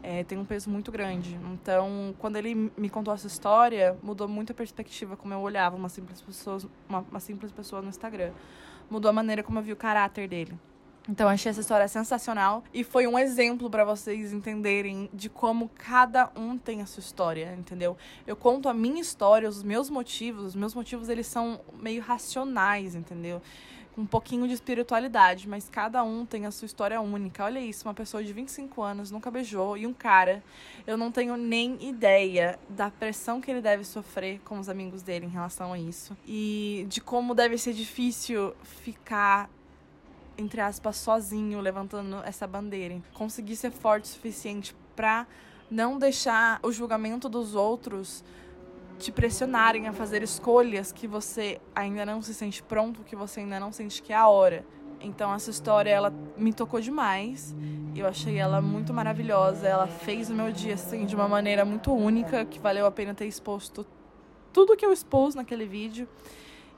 é, 0.03 0.23
tem 0.23 0.37
um 0.37 0.45
peso 0.45 0.69
muito 0.69 0.91
grande. 0.91 1.35
Então, 1.51 2.13
quando 2.19 2.35
ele 2.35 2.71
me 2.77 2.91
contou 2.91 3.11
essa 3.11 3.25
história, 3.25 3.97
mudou 4.03 4.27
muito 4.27 4.51
a 4.51 4.55
perspectiva 4.55 5.17
como 5.17 5.33
eu 5.33 5.39
olhava 5.39 5.75
uma 5.75 5.89
simples 5.89 6.21
pessoa, 6.21 6.59
uma, 6.87 6.99
uma 7.09 7.19
simples 7.19 7.51
pessoa 7.51 7.81
no 7.81 7.89
Instagram. 7.89 8.31
mudou 8.87 9.09
a 9.09 9.13
maneira 9.13 9.41
como 9.41 9.57
eu 9.57 9.63
vi 9.63 9.73
o 9.73 9.75
caráter 9.75 10.27
dele. 10.27 10.53
Então 11.09 11.27
achei 11.27 11.49
essa 11.49 11.61
história 11.61 11.87
sensacional 11.87 12.63
e 12.71 12.83
foi 12.83 13.07
um 13.07 13.17
exemplo 13.17 13.69
para 13.69 13.83
vocês 13.83 14.31
entenderem 14.31 15.09
de 15.11 15.29
como 15.29 15.69
cada 15.69 16.29
um 16.35 16.57
tem 16.57 16.81
a 16.81 16.85
sua 16.85 17.01
história, 17.01 17.55
entendeu? 17.57 17.97
Eu 18.27 18.35
conto 18.35 18.69
a 18.69 18.73
minha 18.73 19.01
história, 19.01 19.49
os 19.49 19.63
meus 19.63 19.89
motivos, 19.89 20.45
os 20.45 20.55
meus 20.55 20.75
motivos 20.75 21.09
eles 21.09 21.25
são 21.25 21.59
meio 21.73 22.01
racionais, 22.01 22.93
entendeu? 22.93 23.41
um 23.97 24.05
pouquinho 24.05 24.47
de 24.47 24.53
espiritualidade, 24.53 25.47
mas 25.47 25.69
cada 25.69 26.03
um 26.03 26.25
tem 26.25 26.45
a 26.45 26.51
sua 26.51 26.65
história 26.65 27.01
única. 27.01 27.43
Olha 27.43 27.59
isso, 27.59 27.87
uma 27.87 27.93
pessoa 27.93 28.23
de 28.23 28.31
25 28.31 28.81
anos 28.81 29.11
nunca 29.11 29.29
beijou 29.29 29.77
e 29.77 29.85
um 29.85 29.93
cara, 29.93 30.43
eu 30.87 30.97
não 30.97 31.11
tenho 31.11 31.35
nem 31.35 31.77
ideia 31.87 32.57
da 32.69 32.89
pressão 32.89 33.41
que 33.41 33.51
ele 33.51 33.61
deve 33.61 33.83
sofrer 33.83 34.39
com 34.45 34.59
os 34.59 34.69
amigos 34.69 35.01
dele 35.01 35.25
em 35.25 35.29
relação 35.29 35.73
a 35.73 35.79
isso 35.79 36.15
e 36.25 36.85
de 36.87 37.01
como 37.01 37.35
deve 37.35 37.57
ser 37.57 37.73
difícil 37.73 38.53
ficar 38.63 39.49
entre 40.37 40.61
aspas 40.61 40.97
sozinho 40.97 41.59
levantando 41.59 42.17
essa 42.23 42.47
bandeira. 42.47 43.01
Conseguir 43.13 43.55
ser 43.55 43.71
forte 43.71 44.05
o 44.05 44.07
suficiente 44.07 44.75
para 44.95 45.27
não 45.69 45.97
deixar 45.97 46.59
o 46.63 46.71
julgamento 46.71 47.29
dos 47.29 47.55
outros 47.55 48.23
te 48.99 49.11
pressionarem 49.11 49.87
a 49.87 49.93
fazer 49.93 50.21
escolhas 50.21 50.91
que 50.91 51.07
você 51.07 51.59
ainda 51.73 52.05
não 52.05 52.21
se 52.21 52.33
sente 52.33 52.61
pronto, 52.61 53.03
que 53.03 53.15
você 53.15 53.39
ainda 53.39 53.59
não 53.59 53.71
sente 53.71 54.01
que 54.01 54.13
é 54.13 54.15
a 54.15 54.27
hora. 54.27 54.63
Então 54.99 55.33
essa 55.33 55.49
história 55.49 55.89
ela 55.89 56.13
me 56.37 56.53
tocou 56.53 56.79
demais. 56.79 57.55
Eu 57.95 58.07
achei 58.07 58.37
ela 58.37 58.61
muito 58.61 58.93
maravilhosa. 58.93 59.67
Ela 59.67 59.87
fez 59.87 60.29
o 60.29 60.33
meu 60.35 60.51
dia 60.51 60.75
assim 60.75 61.05
de 61.05 61.15
uma 61.15 61.27
maneira 61.27 61.65
muito 61.65 61.91
única, 61.91 62.45
que 62.45 62.59
valeu 62.59 62.85
a 62.85 62.91
pena 62.91 63.13
ter 63.13 63.25
exposto 63.25 63.85
tudo 64.53 64.75
que 64.77 64.85
eu 64.85 64.93
expus 64.93 65.33
naquele 65.33 65.65
vídeo. 65.65 66.07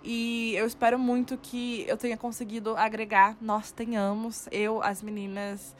E 0.03 0.53
eu 0.55 0.67
espero 0.67 0.99
muito 0.99 1.37
que 1.37 1.85
eu 1.87 1.95
tenha 1.95 2.17
conseguido 2.17 2.75
agregar, 2.75 3.37
nós 3.39 3.71
tenhamos, 3.71 4.49
eu, 4.51 4.83
as 4.83 5.01
meninas, 5.01 5.73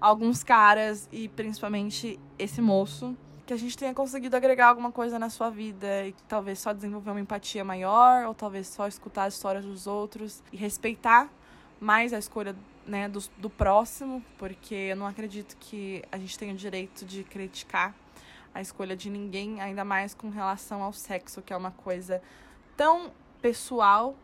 alguns 0.00 0.42
caras 0.42 1.08
e 1.12 1.28
principalmente 1.28 2.18
esse 2.38 2.62
moço 2.62 3.14
que 3.44 3.52
a 3.52 3.56
gente 3.56 3.76
tenha 3.76 3.94
conseguido 3.94 4.34
agregar 4.36 4.68
alguma 4.68 4.90
coisa 4.90 5.18
na 5.18 5.30
sua 5.30 5.50
vida 5.50 6.06
e 6.06 6.12
talvez 6.26 6.58
só 6.58 6.72
desenvolver 6.72 7.10
uma 7.10 7.20
empatia 7.20 7.62
maior 7.62 8.26
ou 8.26 8.34
talvez 8.34 8.66
só 8.66 8.88
escutar 8.88 9.26
as 9.26 9.34
histórias 9.34 9.64
dos 9.64 9.86
outros 9.86 10.42
e 10.52 10.56
respeitar 10.56 11.28
mais 11.78 12.12
a 12.12 12.18
escolha 12.18 12.56
né, 12.86 13.08
do, 13.08 13.22
do 13.38 13.50
próximo, 13.50 14.24
porque 14.38 14.74
eu 14.74 14.96
não 14.96 15.06
acredito 15.06 15.56
que 15.58 16.02
a 16.10 16.18
gente 16.18 16.38
tenha 16.38 16.52
o 16.54 16.56
direito 16.56 17.04
de 17.04 17.22
criticar 17.22 17.94
a 18.54 18.60
escolha 18.60 18.96
de 18.96 19.10
ninguém, 19.10 19.60
ainda 19.60 19.84
mais 19.84 20.14
com 20.14 20.30
relação 20.30 20.82
ao 20.82 20.92
sexo, 20.92 21.42
que 21.42 21.52
é 21.52 21.56
uma 21.56 21.70
coisa 21.70 22.22
tão 22.76 23.12
pessoal, 23.40 24.14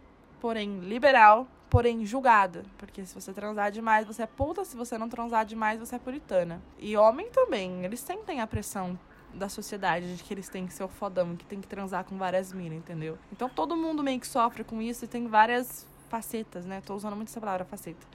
porém 0.41 0.81
liberal, 0.81 1.47
porém 1.71 2.05
julgada. 2.05 2.65
Porque 2.77 3.05
se 3.05 3.15
você 3.15 3.33
transar 3.33 3.71
demais, 3.71 4.07
você 4.07 4.23
é 4.23 4.27
puta, 4.27 4.65
se 4.65 4.77
você 4.77 4.99
não 4.99 5.09
transar 5.09 5.45
demais, 5.45 5.81
você 5.81 5.97
é 5.97 5.99
puritana. 5.99 6.61
E 6.79 6.97
homem 6.97 7.31
também, 7.31 7.85
eles 7.85 8.01
sentem 8.01 8.41
a 8.41 8.47
pressão 8.47 8.99
da 9.33 9.49
sociedade 9.49 10.17
de 10.17 10.23
que 10.23 10.35
eles 10.35 10.49
têm 10.49 10.67
que 10.67 10.75
ser 10.75 10.85
o 10.85 10.89
fodão, 10.89 11.35
que 11.37 11.47
tem 11.47 11.61
que 11.61 11.67
transar 11.67 12.05
com 12.05 12.19
várias 12.19 12.53
minas, 12.53 12.79
entendeu? 12.79 13.19
Então 13.33 13.49
todo 13.49 13.77
mundo 13.77 14.03
meio 14.03 14.21
que 14.21 14.27
sofre 14.27 14.63
com 14.63 14.83
isso 14.83 15.05
e 15.05 15.09
tem 15.09 15.27
várias 15.27 15.87
facetas, 16.09 16.67
né? 16.67 16.83
Tô 16.85 16.95
usando 16.95 17.17
muito 17.17 17.29
essa 17.29 17.41
palavra, 17.41 17.65
faceta. 17.65 18.07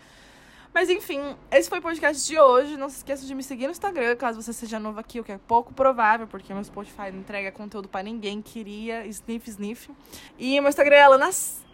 Mas 0.77 0.91
enfim, 0.91 1.35
esse 1.49 1.67
foi 1.67 1.79
o 1.79 1.81
podcast 1.81 2.23
de 2.27 2.37
hoje. 2.37 2.77
Não 2.77 2.87
se 2.87 2.97
esqueça 2.97 3.25
de 3.25 3.33
me 3.33 3.41
seguir 3.41 3.65
no 3.65 3.71
Instagram, 3.71 4.15
caso 4.15 4.39
você 4.39 4.53
seja 4.53 4.79
novo 4.79 4.99
aqui, 4.99 5.19
o 5.19 5.23
que 5.23 5.31
é 5.31 5.39
pouco 5.39 5.73
provável, 5.73 6.27
porque 6.27 6.53
meu 6.53 6.63
Spotify 6.63 7.09
não 7.11 7.21
entrega 7.21 7.51
conteúdo 7.51 7.89
para 7.89 8.03
ninguém. 8.03 8.43
Queria 8.43 9.03
sniff, 9.07 9.49
sniff. 9.49 9.89
E 10.37 10.61
meu 10.61 10.69
Instagram 10.69 10.97
é 10.97 11.01
Alana, 11.01 11.31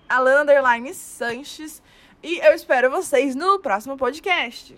Alana 0.08 0.94
Sanches. 0.94 1.84
E 2.24 2.38
eu 2.48 2.54
espero 2.54 2.90
vocês 2.90 3.36
no 3.36 3.60
próximo 3.60 3.98
podcast. 3.98 4.74